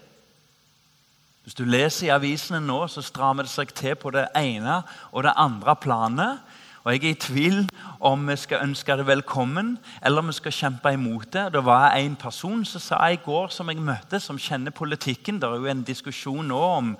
Hvis 1.44 1.56
du 1.58 1.66
leser 1.68 2.06
i 2.06 2.14
avisene 2.14 2.62
nå, 2.64 2.78
så 2.88 3.02
strammer 3.04 3.44
det 3.44 3.52
seg 3.52 3.74
til 3.76 3.96
på 4.00 4.10
det 4.14 4.30
ene 4.38 4.80
og 5.12 5.26
det 5.26 5.34
andre 5.36 5.74
planet. 5.76 6.40
Og 6.84 6.92
Jeg 6.92 7.04
er 7.04 7.14
i 7.14 7.16
tvil 7.16 7.62
om 8.04 8.26
vi 8.28 8.34
skal 8.36 8.60
ønske 8.60 8.92
det 9.00 9.06
velkommen 9.06 9.78
eller 10.04 10.20
om 10.20 10.26
vi 10.28 10.32
skal 10.36 10.52
kjempe 10.52 10.90
imot 10.92 11.30
det. 11.32 11.52
Det 11.52 11.62
var 11.64 11.94
en 11.96 12.16
person 12.16 12.64
som 12.64 12.80
sa 12.80 12.98
i 13.08 13.16
går 13.16 13.48
som 13.48 13.70
jeg 13.72 13.80
møtte, 13.80 14.20
som 14.20 14.38
kjenner 14.38 14.70
politikken. 14.70 15.38
Det 15.40 15.48
er 15.48 15.56
jo 15.56 15.70
en 15.72 15.82
diskusjon 15.82 16.44
nå 16.52 16.58
om 16.60 16.90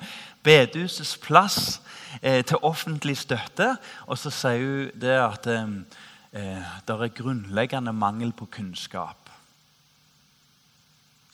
bedehusets 0.43 1.19
plass 1.21 1.83
eh, 2.23 2.41
til 2.45 2.57
offentlig 2.63 3.19
støtte. 3.21 3.77
Og 4.07 4.17
så 4.19 4.33
sier 4.33 4.65
hun 4.65 5.03
det 5.03 5.19
at 5.21 5.51
eh, 5.53 5.77
eh, 6.33 6.73
det 6.89 6.97
er 6.97 7.13
grunnleggende 7.21 7.93
mangel 7.93 8.33
på 8.33 8.49
kunnskap. 8.57 9.29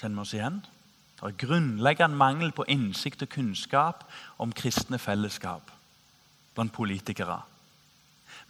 Kjenner 0.00 0.16
vi 0.16 0.26
oss 0.26 0.34
igjen? 0.34 0.58
Det 1.20 1.28
er 1.28 1.38
grunnleggende 1.46 2.18
mangel 2.18 2.50
på 2.50 2.66
innsikt 2.66 3.22
og 3.22 3.30
kunnskap 3.30 4.02
om 4.42 4.50
kristne 4.50 4.98
fellesskap 4.98 5.70
blant 6.56 6.74
politikere. 6.74 7.38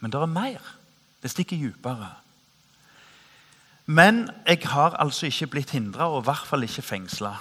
Men 0.01 0.11
det 0.11 0.19
er 0.21 0.29
mer. 0.29 0.65
Det 1.21 1.31
stikker 1.31 1.57
dypere. 1.57 2.09
Men 3.85 4.29
jeg 4.47 4.61
har 4.65 4.97
altså 4.97 5.25
ikke 5.25 5.47
blitt 5.47 5.71
hindra, 5.71 6.09
og 6.09 6.21
i 6.21 6.27
hvert 6.29 6.47
fall 6.47 6.63
ikke 6.65 6.85
fengsla 6.85 7.35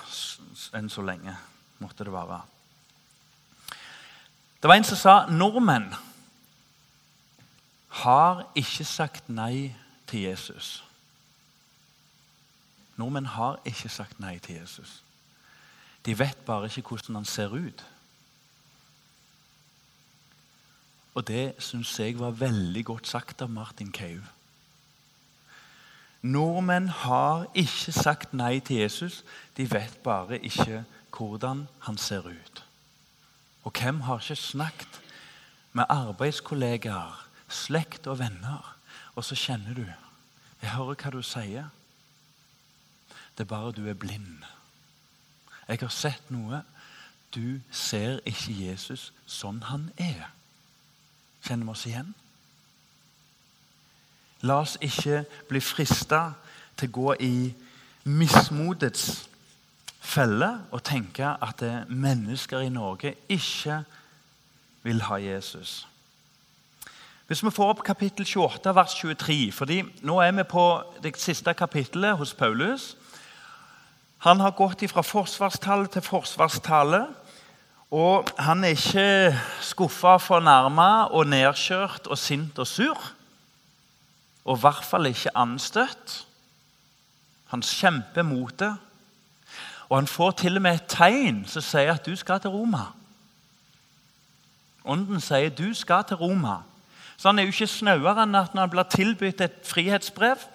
enn 0.76 0.90
så 0.92 1.02
lenge. 1.02 1.36
måtte 1.80 2.04
Det 2.04 2.12
være. 2.12 2.40
Det 4.62 4.68
var 4.68 4.76
en 4.76 4.84
som 4.84 4.96
sa 4.96 5.14
nordmenn 5.32 5.94
har 8.04 8.44
ikke 8.54 8.84
sagt 8.84 9.28
nei 9.28 9.72
til 10.06 10.20
Jesus. 10.28 10.84
Nordmenn 12.96 13.26
har 13.26 13.56
ikke 13.64 13.88
sagt 13.88 14.20
nei 14.20 14.38
til 14.38 14.60
Jesus. 14.60 15.02
De 16.06 16.18
vet 16.18 16.36
bare 16.46 16.68
ikke 16.68 16.88
hvordan 16.88 17.14
han 17.14 17.24
ser 17.24 17.48
ut. 17.56 17.84
Og 21.14 21.26
det 21.26 21.54
syns 21.58 21.98
jeg 21.98 22.18
var 22.20 22.36
veldig 22.38 22.84
godt 22.84 23.08
sagt 23.10 23.42
av 23.42 23.50
Martin 23.50 23.90
Kau. 23.92 24.20
Nordmenn 26.22 26.88
har 26.88 27.46
ikke 27.56 27.92
sagt 27.96 28.34
nei 28.36 28.60
til 28.60 28.82
Jesus. 28.82 29.24
De 29.56 29.64
vet 29.70 29.96
bare 30.04 30.38
ikke 30.38 30.84
hvordan 31.16 31.66
han 31.86 31.98
ser 31.98 32.28
ut. 32.28 32.64
Og 33.64 33.72
hvem 33.72 34.00
har 34.00 34.20
ikke 34.20 34.36
snakket 34.36 35.00
med 35.72 35.84
arbeidskollegaer, 35.88 37.26
slekt 37.48 38.06
og 38.06 38.18
venner, 38.18 38.76
og 39.14 39.24
så 39.24 39.34
kjenner 39.34 39.74
du 39.74 39.86
Jeg 40.62 40.70
hører 40.70 40.94
hva 40.94 41.10
du 41.10 41.22
sier. 41.22 41.70
Det 43.32 43.46
er 43.46 43.48
bare 43.48 43.72
du 43.72 43.86
er 43.88 43.94
blind. 43.94 44.44
Jeg 45.68 45.78
har 45.80 45.88
sett 45.88 46.30
noe. 46.30 46.60
Du 47.34 47.60
ser 47.70 48.20
ikke 48.26 48.52
Jesus 48.52 49.12
sånn 49.26 49.62
han 49.70 49.88
er. 49.96 50.28
Kjenner 51.46 51.64
vi 51.64 51.74
oss 51.74 51.86
igjen? 51.86 52.14
La 54.42 54.60
oss 54.62 54.78
ikke 54.80 55.24
bli 55.48 55.60
frista 55.60 56.30
til 56.80 56.88
å 56.88 56.96
gå 56.96 57.16
i 57.20 57.34
mismodets 58.08 59.26
felle 60.00 60.48
og 60.72 60.82
tenke 60.86 61.34
at 61.44 61.62
mennesker 61.88 62.64
i 62.64 62.72
Norge 62.72 63.14
ikke 63.28 63.82
vil 64.82 65.02
ha 65.10 65.20
Jesus. 65.20 65.86
Hvis 67.30 67.44
vi 67.44 67.50
får 67.54 67.68
opp 67.70 67.82
kapittel 67.86 68.26
28, 68.26 68.72
vers 68.74 68.94
23 68.98 69.52
fordi 69.54 69.82
Nå 70.02 70.16
er 70.18 70.32
vi 70.34 70.42
på 70.50 70.64
det 71.02 71.14
siste 71.20 71.54
kapittelet 71.54 72.16
hos 72.18 72.34
Paulus. 72.34 72.96
Han 74.26 74.40
har 74.40 74.56
gått 74.56 74.82
fra 74.90 75.02
forsvarstale 75.02 75.86
til 75.86 76.02
forsvarstale. 76.02 77.06
Og 77.90 78.28
han 78.38 78.62
er 78.64 78.76
ikke 78.76 79.38
skuffa, 79.66 80.16
fornærma 80.22 81.10
og 81.10 81.26
nedkjørt 81.26 82.06
og 82.06 82.18
sint 82.18 82.58
og 82.58 82.66
sur. 82.66 83.00
Og 84.44 84.56
i 84.56 84.60
hvert 84.60 84.84
fall 84.86 85.10
ikke 85.10 85.34
anstøtt. 85.34 86.20
Han 87.50 87.62
kjemper 87.66 88.22
mot 88.22 88.54
det. 88.58 88.70
Og 89.88 89.98
han 89.98 90.06
får 90.06 90.30
til 90.30 90.56
og 90.56 90.62
med 90.62 90.78
et 90.78 90.86
tegn 90.86 91.42
som 91.50 91.66
sier 91.66 91.96
at 91.96 92.06
du 92.06 92.14
skal 92.16 92.38
til 92.40 92.54
Roma. 92.54 92.92
Ånden 94.86 95.20
sier 95.20 95.50
du 95.50 95.74
skal 95.74 96.06
til 96.06 96.22
Roma. 96.22 96.60
Så 97.18 97.28
han 97.28 97.38
er 97.38 97.48
jo 97.48 97.52
ikke 97.52 97.66
snauere 97.66 98.22
enn 98.22 98.38
at 98.38 98.54
når 98.54 98.68
han 98.68 98.70
blir 98.70 98.86
tilbudt 98.94 99.42
et 99.42 99.58
frihetsbrev 99.66 100.46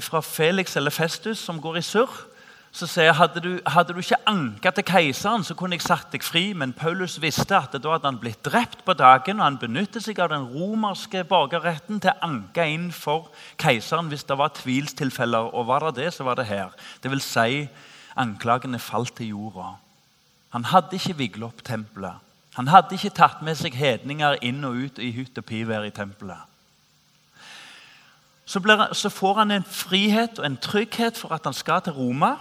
fra 0.00 0.20
Felix 0.22 0.76
eller 0.76 0.94
Festus, 0.94 1.38
som 1.38 1.60
går 1.60 1.80
i 1.80 1.82
surr, 1.82 2.27
så 2.72 2.86
sier 2.86 3.08
jeg, 3.08 3.16
hadde 3.16 3.40
du, 3.42 3.48
hadde 3.66 3.94
du 3.96 3.98
ikke 4.02 4.20
anka 4.28 4.70
til 4.76 4.84
keiseren, 4.86 5.44
så 5.44 5.54
kunne 5.56 5.78
jeg 5.78 5.86
satt 5.86 6.12
deg 6.12 6.22
fri. 6.22 6.50
Men 6.52 6.74
Paulus 6.76 7.16
visste 7.22 7.56
at 7.56 7.72
da 7.74 7.94
hadde 7.94 8.06
han 8.10 8.20
blitt 8.20 8.44
drept 8.44 8.84
på 8.86 8.94
dagen, 8.98 9.40
og 9.40 9.46
han 9.46 9.58
benyttet 9.60 10.04
seg 10.04 10.20
av 10.22 10.30
den 10.34 10.46
romerske 10.52 11.24
borgerretten 11.28 12.02
til 12.04 12.12
å 12.12 12.28
anke 12.28 12.68
inn 12.68 12.90
for 12.94 13.32
keiseren 13.60 14.12
hvis 14.12 14.26
det 14.28 14.36
var 14.38 14.52
tvilstilfeller. 14.60 15.50
Og 15.56 15.68
var 15.70 15.88
det 15.88 15.96
det, 16.02 16.12
så 16.14 16.28
var 16.28 16.38
det 16.38 16.48
her. 16.50 16.76
Det 17.02 17.10
vil 17.12 17.24
si, 17.24 17.64
anklagene 18.18 18.80
falt 18.82 19.16
til 19.16 19.32
jorda. 19.32 19.76
Han 20.54 20.68
hadde 20.68 21.00
ikke 21.00 21.16
vigla 21.18 21.48
opp 21.48 21.64
tempelet. 21.64 22.20
Han 22.58 22.68
hadde 22.72 22.96
ikke 22.96 23.14
tatt 23.14 23.42
med 23.46 23.56
seg 23.58 23.76
hedninger 23.78 24.40
inn 24.42 24.64
og 24.66 24.76
ut 24.76 24.96
i 24.98 25.12
hytt 25.14 25.36
og 25.38 25.46
pivær 25.46 25.84
i 25.86 25.94
tempelet. 25.94 26.44
Så, 28.48 28.60
blir, 28.64 28.80
så, 28.96 29.10
får 29.12 29.34
han 29.42 29.50
en 29.52 29.64
frihet 29.64 30.38
og 30.40 30.46
en 30.46 30.56
trygghet 30.56 31.18
for 31.20 31.34
at 31.36 31.44
han 31.44 31.54
skal 31.54 31.82
til 31.84 31.92
Roma. 31.92 32.32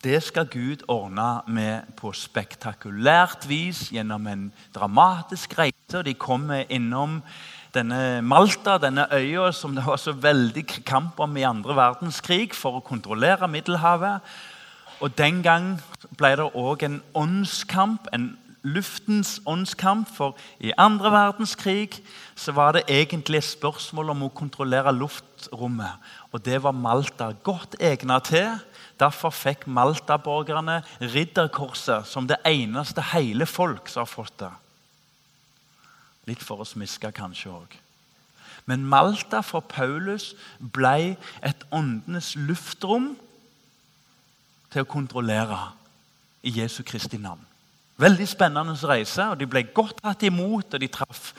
Det 0.00 0.22
skal 0.24 0.46
Gud 0.48 0.80
ordne 0.88 1.42
med 1.52 1.90
på 1.98 2.08
spektakulært 2.16 3.42
vis 3.44 3.90
gjennom 3.92 4.24
en 4.30 4.46
dramatisk 4.72 5.52
reise. 5.58 6.00
De 6.06 6.14
kommer 6.16 6.64
innom 6.72 7.18
denne 7.74 8.22
Malta, 8.24 8.78
denne 8.80 9.04
øya 9.12 9.50
som 9.52 9.74
det 9.76 9.84
var 9.84 10.00
så 10.00 10.14
veldig 10.16 10.64
kamp 10.88 11.20
om 11.20 11.36
i 11.36 11.44
andre 11.44 11.76
verdenskrig 11.76 12.54
for 12.56 12.78
å 12.78 12.84
kontrollere 12.86 13.48
Middelhavet. 13.52 14.24
Og 15.04 15.12
Den 15.20 15.42
gang 15.44 15.74
ble 16.16 16.32
det 16.40 16.48
òg 16.48 16.86
en 16.88 17.02
åndskamp, 17.12 18.08
en 18.16 18.38
luftens 18.62 19.38
åndskamp. 19.46 20.08
For 20.16 20.36
i 20.60 20.72
andre 20.78 21.12
verdenskrig 21.12 22.00
så 22.34 22.52
var 22.52 22.76
det 22.76 22.88
egentlig 22.88 23.42
spørsmål 23.46 24.14
om 24.14 24.26
å 24.26 24.32
kontrollere 24.34 24.92
luftrommet. 24.96 26.00
Og 26.32 26.44
det 26.44 26.62
var 26.62 26.76
Malta 26.76 27.32
godt 27.44 27.76
egnet 27.80 28.30
til. 28.30 28.56
Derfor 29.00 29.32
fikk 29.32 29.66
Malta-borgerne 29.66 30.82
ridderkorset 31.00 32.08
som 32.08 32.28
det 32.28 32.40
eneste 32.46 33.04
hele 33.14 33.46
folk 33.48 33.88
som 33.88 34.04
har 34.04 34.12
fått 34.12 34.36
det. 34.42 34.52
Litt 36.28 36.44
for 36.44 36.60
å 36.60 36.68
smiske 36.68 37.08
kanskje 37.16 37.54
òg. 37.54 37.78
Men 38.68 38.84
Malta 38.86 39.40
for 39.42 39.64
Paulus 39.64 40.34
ble 40.60 41.16
et 41.42 41.64
åndenes 41.72 42.34
luftrom 42.36 43.14
til 44.70 44.84
å 44.84 44.90
kontrollere 44.90 45.58
i 46.46 46.52
Jesu 46.60 46.82
Kristi 46.86 47.18
navn. 47.18 47.49
Veldig 48.00 48.28
spennende 48.28 48.74
reise, 48.88 49.26
og 49.28 49.40
de 49.40 49.48
ble 49.50 49.66
godt 49.76 50.00
tatt 50.00 50.22
imot. 50.24 50.74
og 50.74 50.80
De 50.80 50.88
traff 50.88 51.34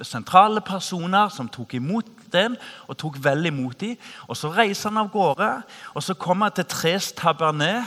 sentrale 0.00 0.62
personer 0.64 1.28
som 1.32 1.50
tok 1.52 1.74
imot 1.76 2.08
den, 2.32 2.56
og 2.88 2.96
tok 3.00 3.18
vel 3.22 3.46
imot 3.50 3.80
dem. 3.80 3.98
Og 4.28 4.36
Så 4.36 4.52
reiser 4.52 4.90
han 4.90 5.02
av 5.04 5.10
gårde, 5.12 5.50
og 5.94 6.02
så 6.02 6.14
kommer 6.14 6.48
han 6.50 6.56
til 6.56 6.64
Tres 6.64 7.12
Tabernet. 7.12 7.84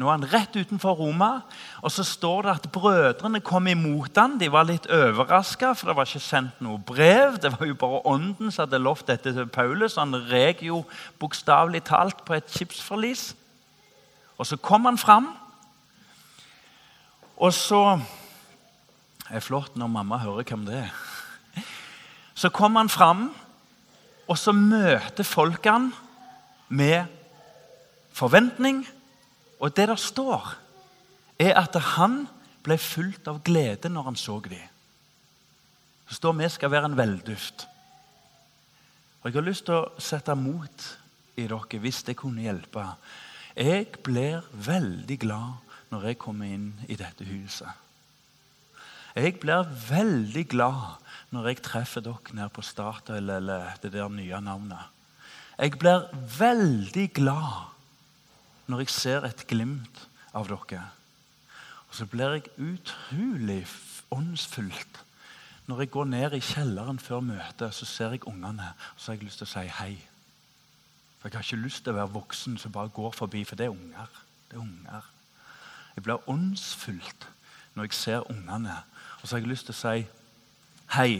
Nå 0.00 0.08
er 0.08 0.16
han 0.16 0.30
rett 0.32 0.56
utenfor 0.56 0.96
Roma. 0.96 1.42
og 1.82 1.92
Så 1.92 2.04
står 2.04 2.42
det 2.42 2.50
at 2.50 2.72
brødrene 2.72 3.40
kom 3.40 3.66
imot 3.66 4.16
han. 4.16 4.38
De 4.38 4.48
var 4.52 4.64
litt 4.64 4.86
overraska, 4.86 5.74
for 5.74 5.90
det 5.90 5.96
var 5.96 6.08
ikke 6.08 6.24
sendt 6.24 6.60
noe 6.60 6.78
brev. 6.78 7.36
Det 7.36 7.52
var 7.58 7.66
jo 7.66 7.74
bare 7.74 8.06
Ånden 8.06 8.50
som 8.50 8.64
hadde 8.64 8.80
lovt 8.80 9.06
dette 9.06 9.32
til 9.32 9.46
Paulus. 9.46 9.96
Han 9.96 10.14
reg 10.14 10.62
jo 10.62 10.84
bokstavelig 11.18 11.84
talt 11.84 12.24
på 12.24 12.34
et 12.34 12.48
skipsforlis. 12.48 13.34
Og 14.38 14.46
så 14.46 14.56
kom 14.56 14.84
han 14.84 14.98
fram. 14.98 15.34
Og 17.40 17.54
så 17.56 18.00
Det 19.30 19.38
er 19.38 19.44
flott 19.46 19.76
når 19.78 19.86
mamma 19.86 20.18
hører 20.18 20.42
hvem 20.42 20.64
det 20.66 20.80
er. 20.80 20.94
Så 22.34 22.48
kommer 22.50 22.80
han 22.80 22.88
fram, 22.90 23.28
og 24.26 24.38
så 24.38 24.50
møter 24.52 25.22
folk 25.22 25.64
han 25.70 25.92
med 26.68 27.06
forventning. 28.10 28.82
Og 29.60 29.76
det 29.76 29.86
der 29.86 29.96
står, 29.96 30.56
er 31.38 31.54
at 31.60 31.78
han 31.94 32.24
ble 32.66 32.74
fulgt 32.78 33.30
av 33.30 33.38
glede 33.46 33.88
når 33.88 34.10
han 34.10 34.18
så 34.18 34.40
dem. 34.42 34.66
Det 36.08 36.18
står 36.18 36.34
vi 36.40 36.48
skal 36.50 36.74
være 36.74 36.90
en 36.90 36.98
velduft. 36.98 37.68
Og 39.22 39.30
Jeg 39.30 39.34
har 39.34 39.46
lyst 39.46 39.64
til 39.68 39.78
å 39.78 39.92
sette 40.00 40.34
mot 40.34 40.86
i 41.36 41.46
dere 41.46 41.78
hvis 41.78 42.02
det 42.02 42.18
kunne 42.18 42.42
hjelpe. 42.42 42.82
Jeg 43.54 43.86
blir 44.02 44.42
veldig 44.52 45.18
glad 45.22 45.69
når 45.90 46.10
jeg 46.10 46.20
kommer 46.22 46.50
inn 46.50 46.72
i 46.88 46.96
dette 46.98 47.26
huset. 47.26 47.70
Jeg 49.14 49.40
blir 49.42 49.66
veldig 49.88 50.44
glad 50.52 51.00
når 51.34 51.50
jeg 51.50 51.62
treffer 51.66 52.04
dere 52.04 52.36
nede 52.36 52.52
på 52.54 52.62
Statoil 52.62 53.30
eller 53.36 53.74
det 53.82 53.92
der 53.92 54.08
nye 54.08 54.40
navnet. 54.40 54.86
Jeg 55.58 55.76
blir 55.78 56.06
veldig 56.38 57.08
glad 57.18 57.68
når 58.70 58.84
jeg 58.84 58.94
ser 58.94 59.26
et 59.26 59.46
glimt 59.50 60.06
av 60.32 60.46
dere. 60.48 60.86
Og 61.90 61.98
så 61.98 62.06
blir 62.06 62.38
jeg 62.38 62.52
utrolig 62.56 63.64
åndsfullt 64.14 65.04
når 65.70 65.84
jeg 65.84 65.90
går 65.94 66.06
ned 66.10 66.32
i 66.34 66.42
kjelleren 66.42 66.98
før 66.98 67.20
møtet, 67.22 67.74
så 67.74 67.86
ser 67.86 68.14
jeg 68.16 68.26
ungene 68.26 68.72
og 68.72 68.96
så 68.96 69.12
har 69.12 69.18
jeg 69.18 69.28
lyst 69.28 69.38
til 69.38 69.46
å 69.46 69.50
si 69.52 69.66
hei. 69.76 69.92
For 71.20 71.28
Jeg 71.28 71.36
har 71.36 71.46
ikke 71.46 71.62
lyst 71.62 71.84
til 71.84 71.92
å 71.92 71.98
være 72.00 72.14
voksen 72.16 72.56
som 72.58 72.72
bare 72.72 72.90
går 72.90 73.12
forbi, 73.14 73.44
for 73.44 73.54
det 73.54 73.68
er 73.68 73.74
unger. 73.76 74.08
Det 74.48 74.56
er 74.56 74.64
unger. 74.64 75.06
Jeg 75.96 76.06
blir 76.06 76.30
åndsfullt 76.30 77.28
når 77.74 77.88
jeg 77.88 77.98
ser 77.98 78.30
ungene. 78.30 78.76
Og 79.20 79.28
så 79.28 79.36
har 79.36 79.42
jeg 79.42 79.52
lyst 79.52 79.68
til 79.68 79.76
å 79.76 79.80
si 79.80 80.06
hei 80.96 81.12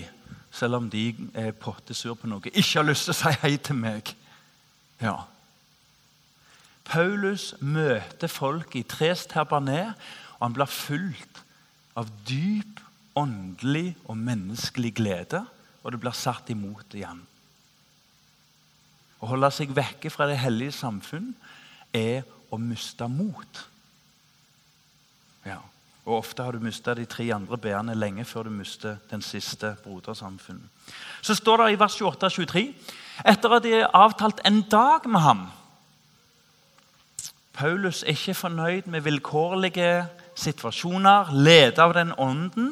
selv 0.50 0.80
om 0.80 0.88
de 0.90 1.12
er 1.38 1.52
pottesur 1.54 2.16
på 2.18 2.28
noe, 2.30 2.50
ikke 2.50 2.80
har 2.80 2.88
lyst 2.88 3.06
til 3.06 3.14
å 3.14 3.20
si 3.20 3.34
hei 3.44 3.52
til 3.62 3.78
meg. 3.78 4.10
Ja. 5.00 5.14
Paulus 6.90 7.52
møter 7.62 8.30
folk 8.30 8.74
i 8.74 8.82
Tres 8.82 9.28
Terbané, 9.30 9.92
og 10.38 10.48
han 10.48 10.56
blir 10.56 10.70
fulgt 10.70 11.42
av 11.98 12.10
dyp 12.26 12.80
åndelig 13.18 13.94
og 14.08 14.18
menneskelig 14.18 14.94
glede, 14.98 15.44
og 15.82 15.92
det 15.92 16.00
blir 16.02 16.16
satt 16.16 16.50
imot 16.52 16.98
igjen. 16.98 17.22
Å 19.20 19.28
holde 19.28 19.50
seg 19.52 19.74
vekke 19.76 20.10
fra 20.12 20.26
det 20.28 20.38
hellige 20.40 20.74
samfunn 20.80 21.32
er 21.94 22.24
å 22.50 22.58
miste 22.60 23.06
mot. 23.10 23.64
Ja. 25.46 25.60
Og 26.04 26.16
Ofte 26.16 26.42
har 26.42 26.56
du 26.56 26.64
mista 26.64 26.94
de 26.96 27.04
tre 27.04 27.28
andre 27.34 27.58
b-ene 27.60 27.94
lenge 27.94 28.24
før 28.24 28.48
du 28.48 28.50
mister 28.50 28.96
den 29.10 29.22
siste 29.22 29.76
brodersamfunnet. 29.84 30.66
Så 31.22 31.34
står 31.34 31.64
det 31.64 31.72
i 31.72 31.80
vers 31.80 32.00
28-23 32.00 32.66
etter 33.28 33.52
at 33.52 33.64
de 33.64 33.72
har 33.76 33.90
avtalt 33.94 34.40
en 34.48 34.62
dag 34.62 35.06
med 35.06 35.20
ham 35.20 35.48
Paulus 37.60 38.02
er 38.02 38.14
ikke 38.16 38.34
fornøyd 38.34 38.86
med 38.88 39.04
vilkårlige 39.04 40.06
situasjoner, 40.38 41.28
ledet 41.34 41.78
av 41.82 41.92
den 41.92 42.14
ånden, 42.16 42.70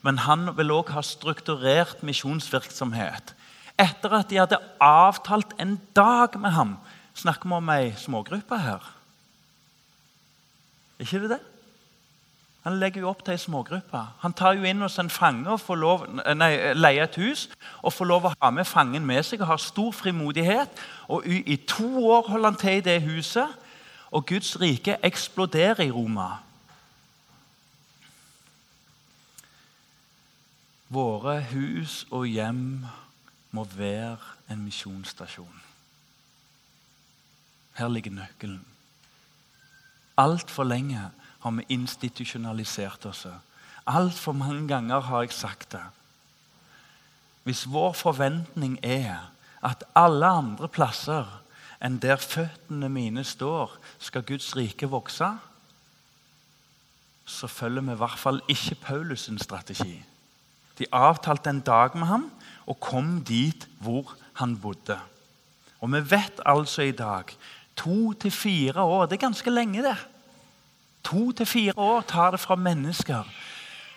men 0.00 0.22
han 0.24 0.54
vil 0.56 0.72
òg 0.72 0.94
ha 0.94 1.02
strukturert 1.04 2.00
misjonsvirksomhet. 2.06 3.34
Etter 3.76 4.14
at 4.16 4.30
de 4.30 4.38
hadde 4.40 4.60
avtalt 4.80 5.52
en 5.60 5.76
dag 5.96 6.38
med 6.40 6.56
ham, 6.56 6.72
snakker 7.12 7.50
vi 7.50 7.58
om 7.58 7.72
ei 7.74 7.92
smågruppe 8.00 8.62
her. 8.64 8.86
Er 10.96 11.04
ikke 11.04 11.20
det 11.26 11.34
det? 11.34 11.40
Han 12.62 12.76
legger 12.76 13.00
jo 13.00 13.08
opp 13.08 13.22
til 13.24 13.32
ei 13.32 13.40
smågruppe. 13.40 14.00
Han 14.20 14.34
tar 14.36 14.58
jo 14.58 14.66
inn 14.68 14.82
hos 14.84 14.98
en 15.00 15.08
fange 15.10 15.48
og 15.48 15.62
får 15.62 15.78
lov, 15.80 16.02
nei, 16.36 16.50
leier 16.76 17.06
et 17.06 17.16
hus 17.16 17.46
og 17.80 17.94
får 17.96 18.08
lov 18.10 18.26
å 18.28 18.32
ha 18.34 18.50
med 18.52 18.68
fangen 18.68 19.06
med 19.08 19.24
seg 19.24 19.40
og 19.40 19.54
har 19.54 19.62
stor 19.64 19.94
frimodighet. 19.96 20.82
Og 21.08 21.24
I 21.24 21.56
to 21.64 21.88
år 22.10 22.28
holder 22.28 22.50
han 22.50 22.60
til 22.60 22.82
i 22.82 22.84
det 22.84 22.98
huset, 23.06 23.48
og 24.10 24.26
Guds 24.26 24.52
rike 24.60 24.98
eksploderer 25.06 25.86
i 25.86 25.92
Roma. 25.94 26.28
Våre 30.90 31.38
hus 31.52 32.02
og 32.10 32.26
hjem 32.26 32.84
må 33.54 33.64
være 33.76 34.18
en 34.50 34.64
misjonsstasjon. 34.66 35.62
Her 37.78 37.88
ligger 37.88 38.18
nøkkelen. 38.18 38.64
Altfor 40.18 40.66
lenge 40.66 41.06
har 41.40 41.50
vi 41.56 41.66
institusjonalisert 41.68 43.06
oss. 43.06 43.26
Altfor 43.86 44.32
mange 44.36 44.68
ganger 44.68 45.00
har 45.00 45.24
jeg 45.24 45.32
sagt 45.32 45.72
det. 45.72 45.84
Hvis 47.44 47.64
vår 47.72 47.92
forventning 47.96 48.78
er 48.84 49.30
at 49.64 49.84
alle 49.96 50.26
andre 50.26 50.68
plasser 50.68 51.28
enn 51.80 51.96
der 52.00 52.20
føttene 52.20 52.90
mine 52.92 53.24
står, 53.24 53.72
skal 53.98 54.26
Guds 54.28 54.52
rike 54.56 54.88
vokse, 54.92 55.30
så 57.24 57.46
følger 57.46 57.86
vi 57.86 57.94
i 57.94 58.00
hvert 58.00 58.18
fall 58.18 58.42
ikke 58.48 58.76
Paulus' 58.84 59.30
strategi. 59.40 60.02
De 60.78 60.88
avtalte 60.92 61.50
en 61.50 61.60
dag 61.64 61.96
med 61.96 62.06
ham 62.06 62.30
og 62.66 62.80
kom 62.80 63.20
dit 63.24 63.68
hvor 63.80 64.14
han 64.40 64.56
bodde. 64.60 64.98
Og 65.80 65.92
vi 65.92 66.00
vet 66.10 66.40
altså 66.46 66.82
i 66.82 66.96
dag 66.96 67.32
to 67.76 68.12
til 68.12 68.30
fire 68.30 68.82
år 68.82 69.06
Det 69.06 69.16
er 69.16 69.26
ganske 69.26 69.50
lenge, 69.50 69.82
det. 69.82 69.96
To 71.02 71.32
til 71.32 71.46
fire 71.46 71.72
år 71.76 72.00
tar 72.08 72.30
det 72.30 72.40
fra 72.40 72.54
mennesker 72.54 73.24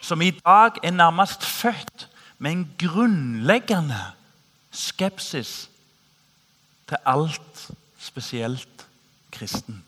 som 0.03 0.21
i 0.21 0.31
dag 0.31 0.71
er 0.83 0.91
nærmest 0.91 1.45
født 1.45 2.09
med 2.37 2.51
en 2.51 2.75
grunnleggende 2.79 4.01
skepsis 4.71 5.69
til 6.87 6.97
alt 7.05 7.71
spesielt 7.99 8.87
kristen. 9.31 9.83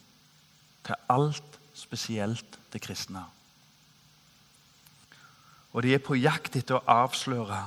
Til 0.86 0.96
alt 1.10 1.60
spesielt 1.74 2.60
det 2.74 2.82
kristne. 2.82 3.26
Og 5.74 5.84
de 5.84 5.94
er 5.94 6.00
på 6.00 6.16
jakt 6.16 6.56
etter 6.56 6.80
å 6.80 6.86
avsløre 6.88 7.60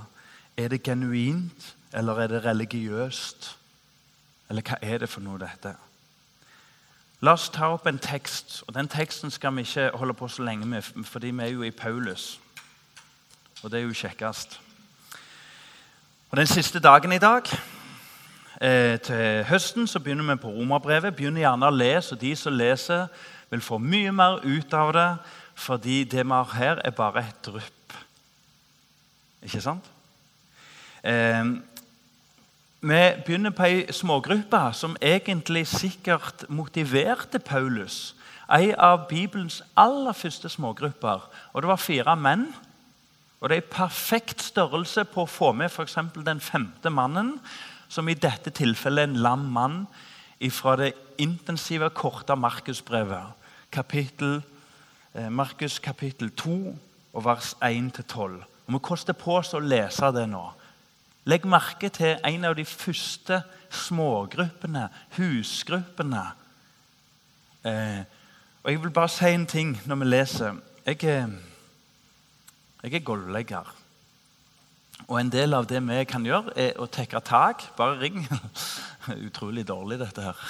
er 0.56 0.72
det 0.72 0.80
genuint 0.82 1.74
eller 1.92 2.24
er 2.24 2.32
det 2.32 2.44
religiøst. 2.46 3.50
Eller 4.48 4.64
hva 4.64 4.80
er 4.80 5.04
det 5.04 5.10
for 5.12 5.20
noe, 5.20 5.36
dette? 5.42 5.74
La 7.20 7.32
oss 7.32 7.48
ta 7.50 7.72
opp 7.74 7.86
en 7.86 7.98
tekst. 7.98 8.62
og 8.66 8.74
Den 8.74 8.88
teksten 8.88 9.30
skal 9.30 9.56
vi 9.56 9.60
ikke 9.60 9.90
holde 9.94 10.14
på 10.14 10.28
så 10.28 10.42
lenge 10.42 10.66
med, 10.66 10.82
fordi 10.82 11.30
vi 11.30 11.42
er 11.42 11.48
jo 11.48 11.62
i 11.62 11.70
Paulus. 11.70 12.40
Og 13.62 13.70
det 13.70 13.80
er 13.80 13.84
jo 13.88 13.92
kjekkest. 13.92 14.60
Og 16.30 16.36
Den 16.36 16.46
siste 16.46 16.80
dagen 16.80 17.12
i 17.12 17.18
dag 17.18 17.42
eh, 18.60 19.00
til 19.00 19.44
høsten 19.44 19.86
så 19.86 19.98
begynner 19.98 20.34
vi 20.34 20.40
på 20.40 20.48
romerbrevet. 20.48 21.16
Begynner 21.16 21.40
gjerne 21.40 21.66
å 21.66 21.74
lese, 21.74 22.14
og 22.14 22.20
de 22.20 22.36
som 22.36 22.54
leser, 22.54 23.08
vil 23.50 23.60
få 23.60 23.78
mye 23.78 24.12
mer 24.12 24.38
ut 24.44 24.74
av 24.74 24.92
det. 24.92 25.10
Fordi 25.58 26.04
det 26.04 26.22
vi 26.22 26.30
har 26.30 26.54
her, 26.54 26.80
er 26.84 26.90
bare 26.90 27.24
et 27.26 27.42
drypp. 27.42 27.94
Ikke 29.42 29.60
sant? 29.60 29.90
Eh, 31.02 31.44
vi 32.80 32.98
begynner 33.26 33.50
på 33.50 33.66
ei 33.66 33.92
smågruppe 33.92 34.60
som 34.72 34.96
egentlig 35.02 35.64
sikkert 35.66 36.44
motiverte 36.48 37.38
Paulus. 37.42 38.14
Ei 38.54 38.70
av 38.78 39.08
Bibelens 39.08 39.62
aller 39.76 40.12
første 40.12 40.48
smågrupper. 40.48 41.24
Og 41.52 41.62
Det 41.62 41.68
var 41.68 41.76
fire 41.76 42.16
menn. 42.16 42.46
Og 43.40 43.48
Det 43.48 43.56
er 43.56 43.74
perfekt 43.74 44.42
størrelse 44.42 45.04
på 45.04 45.22
å 45.22 45.26
få 45.26 45.52
med 45.52 45.70
f.eks. 45.70 45.96
den 46.24 46.40
femte 46.40 46.90
mannen, 46.90 47.40
som 47.88 48.08
i 48.08 48.14
dette 48.14 48.50
tilfellet 48.50 49.02
er 49.02 49.08
en 49.08 49.22
lam 49.22 49.38
mann 49.52 49.86
fra 50.50 50.76
det 50.76 50.92
intensive, 51.18 51.90
korte 51.90 52.36
Markusbrevet. 52.36 53.26
Kapittel, 53.72 54.42
eh, 55.14 55.28
Markus 55.28 55.78
kapittel 55.78 56.30
2 56.30 56.78
og 57.12 57.24
vers 57.24 57.54
1-12. 57.60 58.44
Og 58.66 58.72
Vi 58.72 58.78
koster 58.82 59.12
på 59.12 59.36
oss 59.36 59.54
å 59.54 59.58
lese 59.58 60.12
det 60.12 60.28
nå. 60.28 60.52
Legg 61.28 61.44
merke 61.44 61.90
til 61.92 62.16
en 62.24 62.44
av 62.48 62.54
de 62.56 62.64
første 62.64 63.42
smågruppene, 63.68 64.86
husgruppene. 65.18 66.22
Eh, 67.68 67.98
og 68.62 68.70
Jeg 68.70 68.82
vil 68.82 68.94
bare 68.96 69.08
si 69.12 69.28
en 69.34 69.44
ting 69.46 69.74
når 69.84 69.96
vi 70.00 70.08
leser. 70.08 70.56
Jeg 70.86 71.04
er, 71.04 71.34
jeg 72.82 72.94
er 72.94 73.04
gulvlegger. 73.04 73.74
Og 75.08 75.20
en 75.20 75.32
del 75.32 75.54
av 75.54 75.68
det 75.68 75.82
vi 75.84 76.04
kan 76.08 76.24
gjøre, 76.24 76.54
er 76.56 76.80
å 76.80 76.88
tekke 76.88 77.20
tak. 77.20 77.66
Bare 77.76 78.00
ring. 78.00 78.24
Utrolig 79.28 79.66
dårlig, 79.68 80.00
dette 80.00 80.24
her. 80.30 80.48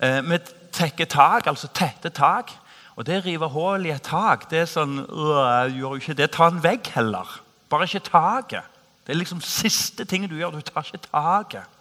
Eh, 0.00 0.20
vi 0.20 0.38
tekker 0.72 1.08
tak, 1.08 1.48
altså 1.48 1.72
tette 1.72 2.12
tak. 2.12 2.52
Og 2.96 3.08
det 3.08 3.22
å 3.22 3.24
rive 3.24 3.48
hull 3.56 3.88
i 3.88 3.96
et 3.96 4.04
tak, 4.04 4.50
det 4.50 4.66
er 4.66 4.70
sånn 4.70 5.00
øh, 5.00 5.72
gjør 5.72 5.96
jo 5.96 5.96
ikke 5.96 6.20
det. 6.20 6.30
Ta 6.36 6.52
en 6.52 6.62
vegg 6.62 6.92
heller. 6.92 7.40
Bare 7.72 7.88
ikke 7.88 8.04
taket. 8.12 8.73
Det 9.06 9.12
er 9.12 9.20
liksom 9.20 9.40
siste 9.44 10.04
ting 10.04 10.24
du 10.30 10.36
gjør. 10.36 10.50
Du 10.50 10.60
tar 10.60 10.86
ikke 10.86 11.06
taket. 11.10 11.72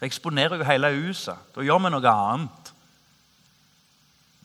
Det 0.00 0.06
eksponerer 0.10 0.60
jo 0.60 0.68
hele 0.68 0.92
huset. 0.92 1.36
Da 1.54 1.64
gjør 1.64 1.80
vi 1.84 1.92
noe 1.94 2.12
annet. 2.12 2.72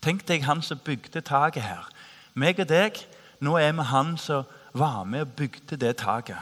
Tenk 0.02 0.24
deg 0.28 0.46
han 0.48 0.64
som 0.66 0.80
bygde 0.80 1.22
taket 1.22 1.64
her. 1.64 1.90
Meg 2.34 2.62
og 2.64 2.70
deg, 2.70 2.96
nå 3.44 3.58
er 3.60 3.76
vi 3.76 3.90
han 3.92 4.16
som 4.18 4.48
var 4.74 5.04
med 5.04 5.28
og 5.28 5.36
bygde 5.36 5.78
det 5.78 5.98
taket. 6.00 6.40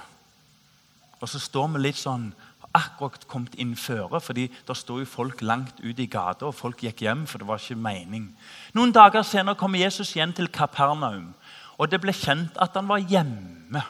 Og 1.20 1.28
så 1.28 1.42
står 1.42 1.74
vi 1.74 1.82
litt 1.82 1.98
sånn 2.00 2.30
akkurat 2.78 3.26
kommet 3.28 3.56
inn 3.58 3.74
føre, 3.74 4.22
fordi 4.22 4.46
det 4.68 4.76
sto 4.78 5.00
jo 5.02 5.10
folk 5.10 5.42
langt 5.42 5.82
ute 5.82 6.04
i 6.06 6.12
gata, 6.12 6.46
og 6.46 6.56
folk 6.56 6.84
gikk 6.86 7.02
hjem, 7.02 7.26
for 7.28 7.42
det 7.42 7.50
var 7.50 7.58
ikke 7.58 7.76
mening. 7.82 8.30
Noen 8.78 8.94
dager 8.94 9.26
senere 9.26 9.58
kom 9.58 9.74
Jesus 9.76 10.14
igjen 10.14 10.36
til 10.38 10.52
Kapernaum, 10.54 11.34
og 11.82 11.90
det 11.90 12.00
ble 12.04 12.14
kjent 12.14 12.62
at 12.62 12.78
han 12.78 12.88
var 12.88 13.02
hjemme 13.02 13.82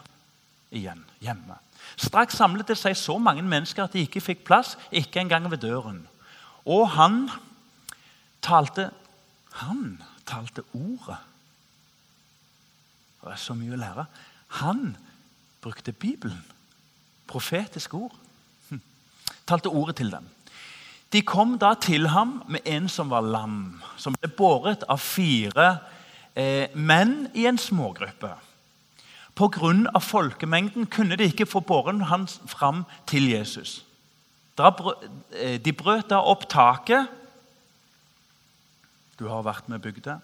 igjen 0.71 1.03
hjemme. 1.23 1.57
Straks 1.99 2.37
samlet 2.39 2.67
det 2.69 2.77
seg 2.79 2.95
så 2.97 3.17
mange 3.21 3.43
mennesker 3.43 3.83
at 3.83 3.95
de 3.95 4.03
ikke 4.05 4.23
fikk 4.23 4.45
plass, 4.47 4.77
ikke 4.91 5.21
engang 5.21 5.49
ved 5.51 5.61
døren. 5.63 6.03
Og 6.65 6.89
han 6.95 7.27
talte 8.41 8.91
Han 9.59 9.97
talte 10.25 10.61
ordet. 10.73 11.17
Det 13.19 13.31
er 13.33 13.39
så 13.41 13.55
mye 13.57 13.73
å 13.73 13.79
lære. 13.81 14.05
Han 14.61 14.95
brukte 15.59 15.91
Bibelen. 15.91 16.45
Profetiske 17.27 17.97
ord. 17.97 18.13
Hm. 18.69 18.79
Talte 19.49 19.73
ordet 19.73 19.97
til 19.99 20.11
dem. 20.13 20.29
De 21.11 21.21
kom 21.25 21.57
da 21.57 21.73
til 21.81 22.07
ham 22.13 22.43
med 22.47 22.61
en 22.69 22.87
som 22.89 23.09
var 23.09 23.25
lam, 23.25 23.81
som 23.97 24.13
ble 24.13 24.29
båret 24.29 24.85
av 24.87 25.01
fire 25.01 25.79
eh, 26.37 26.69
menn 26.77 27.25
i 27.33 27.47
en 27.49 27.57
smågruppe. 27.57 28.29
Pga. 29.39 29.99
folkemengden 29.99 30.85
kunne 30.85 31.15
de 31.15 31.23
ikke 31.23 31.45
få 31.45 31.59
båren 31.59 32.01
hans 32.01 32.41
fram 32.45 32.83
til 33.07 33.29
Jesus. 33.31 33.85
Eh, 34.59 35.65
de 35.65 35.73
brøt 35.73 36.09
da 36.09 36.19
opp 36.19 36.49
taket. 36.49 37.07
Du 39.19 39.27
har 39.27 39.41
vært 39.43 39.69
med 39.69 39.79
og 39.79 39.81
bygd 39.81 40.03
det. 40.09 40.17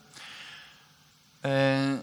Eh, 1.48 1.96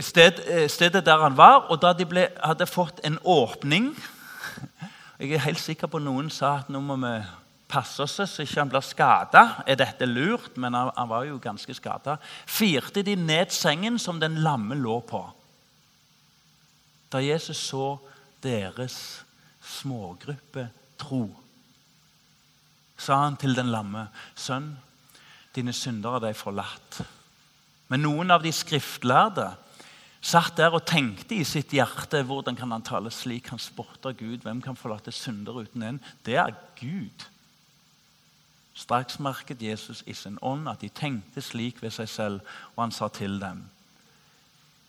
sted, 0.00 0.42
eh, 0.48 0.68
stedet 0.68 1.06
der 1.06 1.22
han 1.22 1.36
var, 1.36 1.64
og 1.70 1.82
da 1.82 1.92
de 1.92 2.04
ble, 2.04 2.28
hadde 2.44 2.66
fått 2.66 3.00
en 3.04 3.18
åpning 3.24 3.96
Jeg 5.20 5.32
er 5.32 5.38
helt 5.38 5.60
sikker 5.60 5.86
på 5.88 5.98
noen 5.98 6.28
sa 6.30 6.58
at 6.58 6.68
nå 6.68 6.80
må 6.84 6.96
vi 7.00 7.12
passe 7.68 8.02
oss 8.04 8.16
så 8.18 8.44
ikke 8.44 8.60
han 8.62 8.70
blir 8.70 8.84
skada. 8.84 9.42
Er 9.66 9.78
dette 9.78 10.06
lurt? 10.06 10.56
Men 10.56 10.74
han, 10.74 10.92
han 10.96 11.10
var 11.10 11.26
jo 11.28 11.40
ganske 11.42 11.74
skada. 11.74 12.18
Firte 12.46 13.02
de 13.06 13.16
ned 13.18 13.54
sengen 13.54 13.98
som 14.02 14.20
den 14.22 14.40
lamme 14.44 14.78
lå 14.78 15.00
på. 15.06 15.22
Da 17.12 17.22
Jesus 17.22 17.58
så 17.68 17.96
deres 18.42 18.96
smågruppe 19.66 20.68
tro, 21.00 21.26
sa 22.96 23.18
han 23.24 23.36
til 23.36 23.54
den 23.54 23.68
lamme, 23.68 24.06
'Sønn, 24.34 24.70
dine 25.54 25.72
syndere 25.72 26.16
er 26.16 26.28
deg 26.28 26.36
forlatt.' 26.38 27.02
Men 27.88 28.02
noen 28.02 28.30
av 28.34 28.42
de 28.42 28.50
skriftlærde 28.54 29.46
satt 30.26 30.56
der 30.58 30.74
og 30.74 30.86
tenkte 30.88 31.36
i 31.36 31.44
sitt 31.46 31.70
hjerte 31.76 32.24
hvordan 32.26 32.56
kan 32.58 32.72
han 32.74 32.82
tale 32.82 33.12
slik? 33.14 33.52
Han 33.52 33.62
spotter 33.62 34.16
Gud. 34.16 34.42
Hvem 34.42 34.62
kan 34.64 34.78
forlate 34.78 35.14
synder 35.14 35.60
uten 35.62 35.84
en? 35.86 36.00
Det 36.26 36.34
er 36.34 36.54
Gud. 36.80 37.28
Straks 38.76 39.18
merket 39.24 39.62
Jesus 39.64 40.02
i 40.06 40.12
sin 40.14 40.36
ånd 40.44 40.68
at 40.68 40.82
de 40.84 40.90
tenkte 40.92 41.40
slik 41.40 41.80
ved 41.82 41.94
seg 41.96 42.10
selv, 42.12 42.56
og 42.74 42.82
han 42.84 42.92
sa 42.92 43.08
til 43.08 43.38
dem.: 43.40 43.62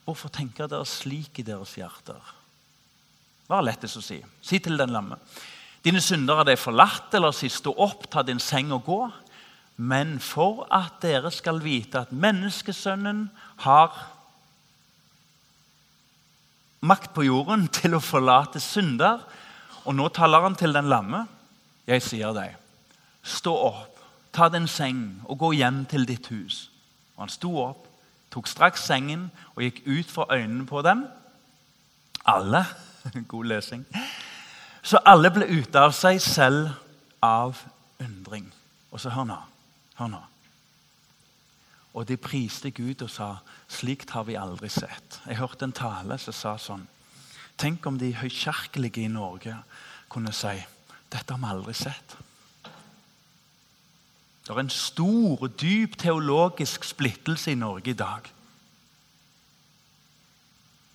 Hvorfor 0.03 0.31
tenker 0.31 0.67
dere 0.67 0.85
slik 0.85 1.39
i 1.39 1.47
deres 1.47 1.75
hjerter? 1.79 2.19
Det 3.47 3.55
var 3.55 3.63
lettest 3.63 3.99
å 3.99 4.03
si. 4.03 4.19
Si 4.43 4.59
til 4.59 4.75
den 4.79 4.91
lamme. 4.91 5.15
Dine 5.83 6.01
syndere 6.03 6.43
er 6.43 6.49
deg 6.49 6.59
forlatt, 6.59 7.13
eller 7.15 7.31
si 7.31 7.47
stå 7.47 7.71
opp, 7.71 8.09
ta 8.11 8.25
din 8.27 8.41
seng 8.43 8.73
og 8.75 8.83
gå. 8.83 8.99
Men 9.77 10.17
for 10.19 10.65
at 10.73 10.99
dere 11.03 11.31
skal 11.31 11.61
vite 11.63 12.01
at 12.01 12.11
menneskesønnen 12.11 13.27
har 13.63 13.93
makt 16.81 17.13
på 17.15 17.23
jorden 17.27 17.67
til 17.73 17.95
å 17.97 18.03
forlate 18.03 18.61
synder 18.61 19.23
Og 19.88 19.95
nå 19.95 20.09
taler 20.11 20.43
han 20.43 20.55
til 20.59 20.73
den 20.75 20.89
lamme. 20.91 21.21
Jeg 21.88 22.03
sier 22.03 22.33
deg, 22.35 22.57
stå 23.28 23.53
opp, 23.67 23.99
ta 24.34 24.47
din 24.49 24.67
seng 24.67 25.21
og 25.28 25.39
gå 25.41 25.51
hjem 25.59 25.86
til 25.89 26.07
ditt 26.07 26.30
hus. 26.32 26.67
Og 27.15 27.25
han 27.25 27.34
sto 27.34 27.51
opp, 27.61 27.88
tok 28.32 28.47
straks 28.47 28.86
sengen 28.88 29.30
og 29.55 29.63
gikk 29.65 29.82
ut 29.88 30.11
for 30.11 30.34
øynene 30.34 30.65
på 30.69 30.82
dem. 30.86 31.05
Alle. 32.25 32.65
God 33.32 33.51
lesing. 33.51 33.86
Så 34.84 34.99
alle 35.05 35.32
ble 35.34 35.47
ute 35.47 35.80
av 35.80 35.95
seg 35.95 36.21
selv 36.23 36.69
av 37.23 37.59
undring. 38.03 38.47
Og 38.91 39.01
så 39.01 39.11
hør 39.11 39.28
nå. 39.28 39.38
Hør 39.97 40.11
nå. 40.13 40.21
Og 41.97 42.05
de 42.07 42.17
priste 42.21 42.69
Gud 42.71 43.01
og 43.01 43.09
sa 43.09 43.32
slikt 43.71 44.13
har 44.13 44.28
vi 44.28 44.38
aldri 44.38 44.69
sett. 44.69 45.19
Jeg 45.25 45.39
hørte 45.41 45.65
en 45.65 45.75
tale 45.75 46.19
som 46.21 46.36
sa 46.36 46.55
sånn 46.61 46.86
Tenk 47.57 47.88
om 47.89 47.95
de 47.97 48.11
høykjerkelige 48.13 49.07
i 49.07 49.09
Norge 49.09 49.55
kunne 50.13 50.30
si 50.36 50.53
dette 51.09 51.34
har 51.34 51.41
vi 51.41 51.49
aldri 51.49 51.73
sett. 51.73 52.13
Det 54.48 54.56
er 54.56 54.64
en 54.64 54.70
stor 54.72 55.41
og 55.43 55.56
dyp 55.60 55.98
teologisk 56.00 56.84
splittelse 56.88 57.52
i 57.52 57.60
Norge 57.60 57.91
i 57.91 57.98
dag. 58.00 58.30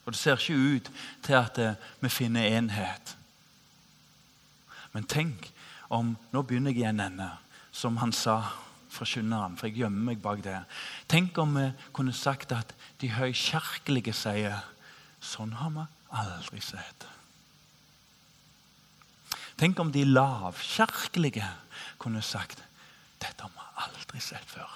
Og 0.04 0.12
det 0.12 0.18
ser 0.18 0.40
ikke 0.40 0.76
ut 0.76 0.88
til 1.22 1.36
at 1.36 1.58
eh, 1.60 1.76
vi 2.00 2.08
finner 2.08 2.48
enhet. 2.48 3.16
Men 4.92 5.04
tenk 5.04 5.52
om 5.92 6.16
Nå 6.32 6.42
begynner 6.42 6.72
jeg 6.72 6.86
i 6.86 6.88
en 6.88 7.04
ende, 7.04 7.28
som 7.72 7.98
han 8.00 8.14
sa, 8.16 8.40
forkynneren, 8.92 9.58
for 9.60 9.68
jeg 9.68 9.82
gjemmer 9.82 10.06
meg 10.08 10.22
bak 10.24 10.40
det. 10.44 10.56
Tenk 11.08 11.36
om 11.40 11.52
vi 11.56 11.66
kunne 11.92 12.12
sagt 12.16 12.52
at 12.56 12.72
de 13.00 13.12
høykjerkelige 13.12 14.14
sier 14.16 14.64
sånn 15.20 15.52
har 15.60 15.72
vi 15.76 15.84
aldri 16.16 16.60
sett. 16.64 17.06
Tenk 19.60 19.80
om 19.80 19.92
de 19.92 20.04
lavkjerkelige 20.08 21.48
kunne 22.00 22.24
sagt 22.24 22.64
dette 23.22 23.46
har 23.46 23.52
vi 23.54 23.66
aldri 23.86 24.20
sett 24.20 24.48
før. 24.50 24.70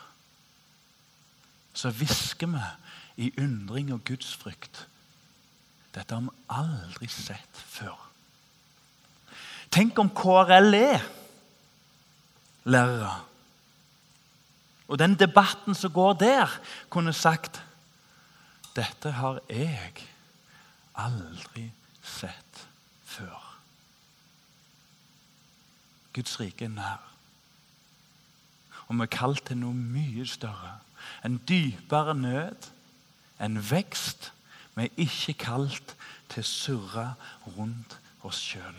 Så 1.77 1.91
hvisker 1.93 2.49
vi 2.53 3.27
i 3.27 3.33
undring 3.43 3.93
og 3.95 4.05
gudsfrykt 4.09 4.87
dette 5.97 6.13
har 6.13 6.27
vi 6.27 6.35
aldri 6.53 7.09
sett 7.09 7.63
før. 7.69 7.97
Tenk 9.73 9.99
om 9.99 10.11
KRL 10.13 10.77
er 10.77 11.07
lærere, 12.69 13.15
og 14.87 14.99
den 15.01 15.17
debatten 15.19 15.75
som 15.75 15.93
går 15.93 16.13
der, 16.21 16.53
kunne 16.91 17.13
sagt 17.17 17.63
dette 18.77 19.11
har 19.17 19.41
jeg 19.49 20.05
aldri 21.01 21.71
sett 22.05 22.63
før. 23.05 23.41
Guds 26.13 26.37
rike 26.41 26.69
er 26.69 26.77
nær. 26.77 27.16
Og 28.87 28.97
vi 28.97 29.05
er 29.07 29.13
kalt 29.13 29.45
til 29.49 29.59
noe 29.61 29.75
mye 29.75 30.27
større. 30.29 30.77
En 31.25 31.41
dypere 31.49 32.15
nød, 32.15 32.71
en 33.43 33.61
vekst 33.71 34.33
vi 34.77 34.85
er 34.85 35.01
ikke 35.01 35.33
kalt 35.41 35.95
til 36.29 36.43
å 36.43 36.49
surre 36.49 37.07
rundt 37.57 37.97
oss 38.27 38.43
sjøl. 38.51 38.77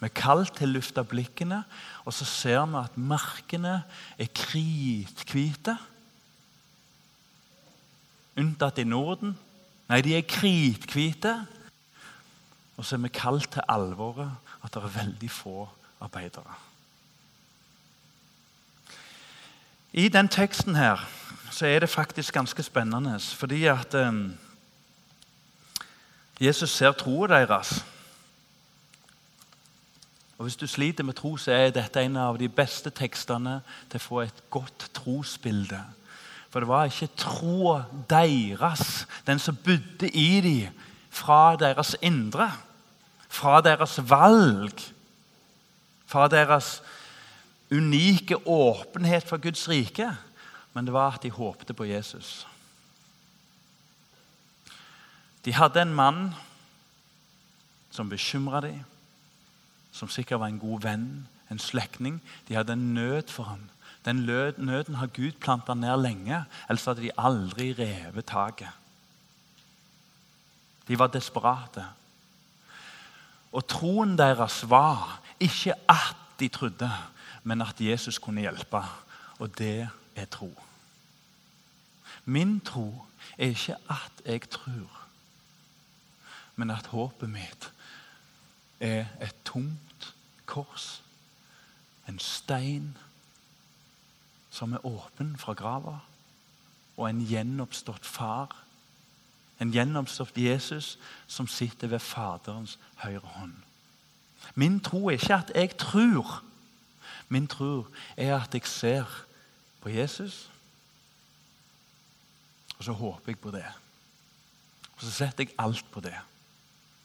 Vi 0.00 0.08
er 0.08 0.16
kalt 0.16 0.56
til 0.58 0.72
å 0.72 0.76
løfte 0.76 1.04
blikkene, 1.06 1.62
og 2.04 2.14
så 2.14 2.26
ser 2.28 2.64
vi 2.66 2.80
at 2.80 2.98
markene 2.98 3.76
er 4.18 4.32
krithvite. 4.34 5.76
Unntatt 8.36 8.82
i 8.82 8.88
Norden. 8.88 9.36
Nei, 9.86 10.02
de 10.02 10.16
er 10.18 10.26
krithvite. 10.28 11.38
Og 12.76 12.84
så 12.84 12.98
er 12.98 13.06
vi 13.06 13.14
kalt 13.14 13.48
til 13.54 13.64
alvoret 13.72 14.34
at 14.66 14.74
det 14.74 14.82
er 14.82 14.96
veldig 14.98 15.30
få 15.32 15.68
arbeidere. 16.02 16.58
I 19.96 20.08
den 20.08 20.28
teksten 20.28 20.74
her 20.76 21.08
så 21.50 21.66
er 21.66 21.78
det 21.80 21.88
faktisk 21.88 22.34
ganske 22.34 22.62
spennende. 22.62 23.20
fordi 23.20 23.64
at 23.64 23.94
um, 23.94 24.38
Jesus 26.40 26.70
ser 26.70 26.92
troen 26.92 27.30
deres. 27.30 27.84
Og 30.38 30.42
Hvis 30.42 30.56
du 30.56 30.66
sliter 30.66 31.04
med 31.04 31.14
tro, 31.14 31.36
så 31.36 31.52
er 31.52 31.70
dette 31.70 32.02
en 32.02 32.16
av 32.16 32.38
de 32.38 32.48
beste 32.48 32.90
tekstene 32.90 33.62
til 33.90 33.96
å 33.96 34.04
få 34.04 34.20
et 34.20 34.42
godt 34.50 34.90
trosbilde. 34.94 35.80
For 36.50 36.60
det 36.60 36.68
var 36.68 36.84
ikke 36.84 37.16
troa 37.16 37.84
deres, 38.10 39.06
den 39.26 39.38
som 39.38 39.56
bodde 39.56 40.10
i 40.12 40.40
dem, 40.40 40.84
fra 41.10 41.56
deres 41.56 41.96
indre. 42.02 42.50
Fra 43.28 43.60
deres 43.60 43.96
valg. 44.10 44.92
Fra 46.06 46.28
deres 46.28 46.82
unike 47.70 48.36
åpenhet 48.46 49.28
for 49.28 49.36
Guds 49.36 49.68
rike. 49.68 50.10
Men 50.72 50.84
det 50.84 50.92
var 50.92 51.14
at 51.14 51.22
de 51.22 51.30
håpte 51.30 51.74
på 51.74 51.84
Jesus. 51.84 52.46
De 55.44 55.54
hadde 55.54 55.82
en 55.82 55.94
mann 55.94 56.34
som 57.90 58.10
bekymra 58.10 58.60
dem, 58.60 58.82
som 59.92 60.08
sikkert 60.08 60.40
var 60.42 60.50
en 60.52 60.60
god 60.60 60.82
venn, 60.82 61.28
en 61.50 61.58
slektning. 61.62 62.18
De 62.48 62.54
hadde 62.54 62.74
en 62.74 62.94
nød 62.94 63.30
for 63.32 63.48
ham. 63.48 63.62
Den 64.04 64.26
nøden 64.58 64.94
har 64.94 65.06
Gud 65.06 65.38
planta 65.40 65.74
ned 65.74 65.96
lenge, 66.02 66.44
ellers 66.68 66.84
hadde 66.84 67.02
de 67.02 67.14
aldri 67.18 67.72
revet 67.72 68.26
taket. 68.26 68.70
De 70.88 70.98
var 70.98 71.10
desperate. 71.10 71.82
Og 73.52 73.66
troen 73.66 74.14
deres 74.18 74.60
var 74.70 75.22
ikke 75.40 75.74
at 75.88 76.16
de 76.40 76.48
trodde, 76.48 76.90
men 77.46 77.62
at 77.62 77.80
Jesus 77.80 78.18
kunne 78.18 78.42
hjelpe. 78.42 78.82
Og 79.38 79.58
det 79.58 79.88
er 80.16 80.24
tro. 80.24 80.50
Min 82.24 82.60
tro 82.60 83.04
er 83.38 83.46
ikke 83.46 83.76
at 83.90 84.22
jeg 84.24 84.50
tror, 84.50 85.06
men 86.56 86.70
at 86.70 86.86
håpet 86.86 87.30
mitt 87.30 87.72
er 88.80 89.06
et 89.22 89.36
tomt 89.44 90.14
kors. 90.46 91.02
En 92.08 92.18
stein 92.18 92.96
som 94.50 94.72
er 94.72 94.86
åpen 94.86 95.36
fra 95.38 95.54
grava, 95.54 95.98
og 96.96 97.10
en 97.10 97.22
gjenoppstått 97.28 98.06
far. 98.06 98.56
En 99.60 99.70
gjenoppstått 99.70 100.38
Jesus 100.38 100.96
som 101.26 101.46
sitter 101.46 101.92
ved 101.92 102.02
Faderens 102.02 102.78
høyre 103.04 103.36
hånd. 103.38 103.54
Min 104.54 104.80
tro 104.80 105.06
er 105.06 105.20
ikke 105.20 105.34
at 105.34 105.52
jeg 105.54 105.76
tror. 105.78 106.42
Min 107.28 107.46
tro 107.46 107.86
er 108.16 108.36
at 108.36 108.54
jeg 108.54 108.66
ser 108.66 109.26
på 109.80 109.88
Jesus, 109.88 110.50
og 112.78 112.84
så 112.84 112.92
håper 112.92 113.32
jeg 113.32 113.38
på 113.38 113.50
det. 113.50 113.66
Og 114.96 115.02
så 115.02 115.10
setter 115.10 115.44
jeg 115.44 115.54
alt 115.58 115.84
på 115.90 116.00
det. 116.00 116.16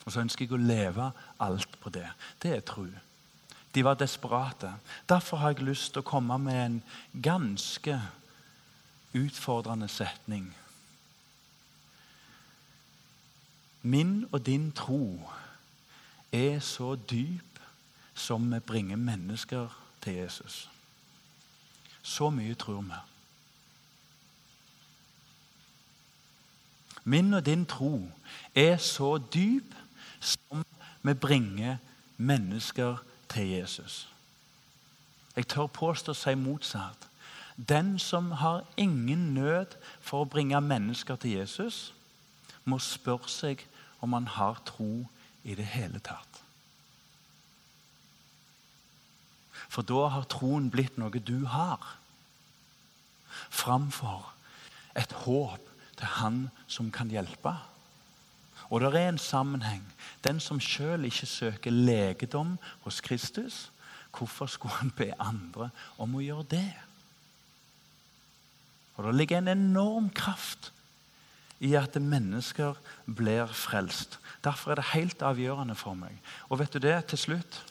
Og 0.05 0.11
så 0.11 0.21
ønsker 0.23 0.45
jeg 0.45 0.55
å 0.55 0.61
leve 0.61 1.11
alt 1.39 1.79
på 1.81 1.89
det. 1.93 2.07
Det 2.41 2.55
er 2.55 2.65
tro. 2.65 2.87
De 3.75 3.83
var 3.83 3.99
desperate. 3.99 4.73
Derfor 5.09 5.37
har 5.37 5.53
jeg 5.53 5.67
lyst 5.67 5.93
til 5.93 6.03
å 6.03 6.07
komme 6.07 6.37
med 6.41 6.59
en 6.65 6.79
ganske 7.23 7.99
utfordrende 9.15 9.87
setning. 9.91 10.49
Min 13.81 14.25
og 14.31 14.45
din 14.45 14.71
tro 14.71 15.29
er 16.31 16.59
så 16.59 16.95
dyp 16.95 17.59
som 18.15 18.51
vi 18.51 18.59
bringer 18.59 18.99
mennesker 18.99 19.80
til 20.01 20.13
Jesus. 20.13 20.69
Så 22.01 22.29
mye 22.29 22.55
tror 22.55 22.81
vi. 22.81 22.99
Min 27.03 27.33
og 27.33 27.45
din 27.45 27.65
tro 27.65 28.09
er 28.55 28.77
så 28.77 29.17
dyp 29.17 29.75
som 30.19 30.65
vi 31.01 31.13
bringer 31.13 31.77
mennesker 32.17 32.97
til 33.29 33.47
Jesus. 33.47 34.07
Jeg 35.35 35.47
tør 35.47 35.67
påstå 35.67 36.11
å 36.11 36.17
si 36.17 36.35
motsatt. 36.35 37.07
Den 37.57 37.99
som 37.99 38.31
har 38.31 38.65
ingen 38.77 39.33
nød 39.33 39.77
for 40.01 40.23
å 40.23 40.29
bringe 40.29 40.61
mennesker 40.61 41.15
til 41.15 41.39
Jesus, 41.41 41.93
må 42.65 42.79
spørre 42.79 43.29
seg 43.29 43.65
om 44.01 44.13
han 44.13 44.27
har 44.27 44.61
tro 44.65 45.05
i 45.43 45.55
det 45.57 45.65
hele 45.65 45.99
tatt. 45.99 46.30
For 49.71 49.87
da 49.87 50.09
har 50.11 50.27
troen 50.31 50.67
blitt 50.71 50.97
noe 50.99 51.23
du 51.23 51.45
har, 51.47 51.79
framfor 53.51 54.33
et 54.99 55.13
håp 55.23 55.67
til 55.95 56.09
Han 56.17 56.39
som 56.67 56.89
kan 56.91 57.11
hjelpe. 57.13 57.53
Og 58.71 58.81
det 58.83 58.91
er 58.95 59.09
en 59.11 59.19
sammenheng. 59.19 59.83
Den 60.23 60.39
som 60.43 60.59
sjøl 60.59 61.07
ikke 61.07 61.27
søker 61.27 61.71
legedom 61.71 62.57
hos 62.83 63.01
Kristus, 63.03 63.69
hvorfor 64.11 64.47
skulle 64.51 64.75
han 64.79 64.91
be 64.95 65.11
andre 65.19 65.69
om 65.99 66.15
å 66.15 66.23
gjøre 66.23 66.47
det? 66.51 66.71
Og 68.95 69.07
Det 69.07 69.15
ligger 69.15 69.37
en 69.39 69.51
enorm 69.55 70.09
kraft 70.09 70.71
i 71.59 71.73
at 71.77 71.95
mennesker 71.95 72.75
blir 73.05 73.47
frelst. 73.55 74.19
Derfor 74.43 74.71
er 74.71 74.81
det 74.81 74.91
helt 74.93 75.21
avgjørende 75.21 75.75
for 75.75 75.95
meg. 75.95 76.17
Og 76.49 76.59
vet 76.59 76.73
du 76.73 76.79
det, 76.79 76.97
til 77.07 77.17
slutt 77.17 77.61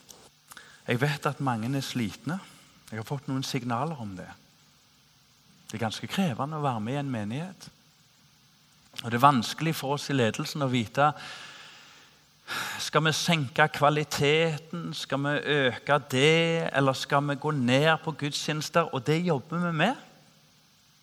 Jeg 0.91 0.99
vet 1.01 1.27
at 1.27 1.41
mange 1.41 1.71
er 1.77 1.85
slitne. 1.87 2.41
Jeg 2.91 2.99
har 2.99 3.07
fått 3.07 3.29
noen 3.31 3.47
signaler 3.47 4.01
om 4.03 4.17
det. 4.19 4.27
Det 5.71 5.79
er 5.79 5.85
ganske 5.85 6.09
krevende 6.11 6.59
å 6.59 6.65
være 6.65 6.83
med 6.83 6.97
i 6.97 6.99
en 7.05 7.13
menighet. 7.13 7.69
Og 9.05 9.07
Det 9.11 9.15
er 9.21 9.23
vanskelig 9.23 9.77
for 9.79 9.95
oss 9.95 10.11
i 10.11 10.19
ledelsen 10.19 10.67
å 10.67 10.73
vite 10.73 11.13
skal 12.83 13.05
vi 13.05 13.13
senke 13.15 13.69
kvaliteten, 13.71 14.89
skal 14.95 15.21
vi 15.23 15.35
øke 15.55 16.01
det, 16.11 16.71
eller 16.75 16.97
skal 16.99 17.29
vi 17.29 17.37
gå 17.39 17.53
ned 17.55 17.93
på 18.03 18.11
gudstjenester? 18.19 18.89
Og 18.95 19.07
det 19.07 19.21
jobber 19.23 19.63
vi 19.69 19.73
med. 19.73 19.95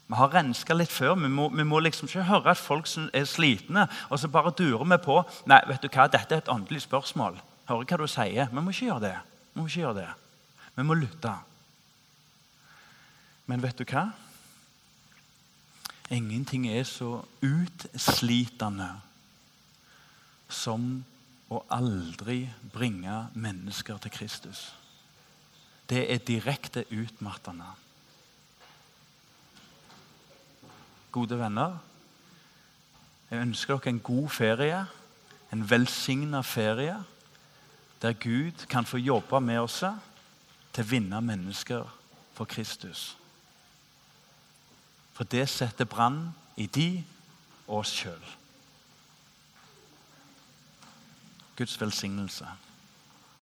Vi 0.08 0.16
har 0.16 0.34
renska 0.34 0.76
litt 0.76 0.92
før. 0.92 1.16
Vi 1.16 1.30
må, 1.32 1.48
vi 1.50 1.64
må, 1.64 1.80
liksom 1.80 2.08
ikke 2.08 2.28
høre 2.28 2.52
at 2.52 2.60
folk 2.60 2.88
er 3.14 3.24
slitne, 3.24 3.88
og 4.10 4.20
så 4.20 4.28
bare 4.28 4.52
durer 4.52 4.84
vi 4.84 5.00
på. 5.04 5.22
Nei, 5.48 5.62
vet 5.68 5.84
du 5.84 5.88
hva, 5.88 6.10
dette 6.12 6.36
er 6.36 6.44
et 6.44 6.52
åndelig 6.52 6.84
spørsmål. 6.84 7.40
Hører 7.68 7.88
hva 7.88 8.04
du 8.04 8.08
sier. 8.12 8.52
Vi 8.52 8.60
må 8.60 8.76
ikke 8.76 8.92
gjøre 8.92 9.06
det. 9.08 9.16
Vi 9.58 9.62
må 9.64 9.72
ikke 9.72 9.80
gjøre 9.82 9.98
det. 9.98 10.10
Vi 10.76 10.84
må 10.86 10.94
lytte. 10.94 11.32
Men 13.50 13.64
vet 13.64 13.80
du 13.80 13.88
hva? 13.90 14.04
Ingenting 16.14 16.68
er 16.70 16.84
så 16.86 17.24
utslitende 17.42 18.92
som 20.46 20.86
å 21.50 21.64
aldri 21.74 22.44
bringe 22.70 23.18
mennesker 23.34 23.98
til 24.06 24.14
Kristus. 24.20 24.62
Det 25.90 26.06
er 26.06 26.22
direkte 26.22 26.86
utmattende. 26.94 27.74
Gode 31.18 31.42
venner, 31.42 31.80
jeg 33.34 33.42
ønsker 33.50 33.82
dere 33.82 33.98
en 33.98 34.06
god 34.14 34.30
ferie, 34.38 34.88
en 35.50 35.66
velsigna 35.66 36.46
ferie, 36.46 37.02
der 38.02 38.14
Gud 38.14 38.66
kan 38.70 38.86
få 38.86 38.98
jobbe 38.98 39.42
med 39.42 39.60
oss 39.60 39.84
til 40.74 40.84
å 40.84 40.90
vinne 40.90 41.22
mennesker 41.22 41.88
for 42.34 42.46
Kristus. 42.46 43.18
For 45.14 45.26
det 45.26 45.48
setter 45.50 45.90
brann 45.90 46.36
i 46.58 46.68
de 46.70 47.04
og 47.68 47.80
oss 47.80 47.96
sjøl. 47.98 48.22
Guds 51.58 51.82
velsignelse. 51.82 52.46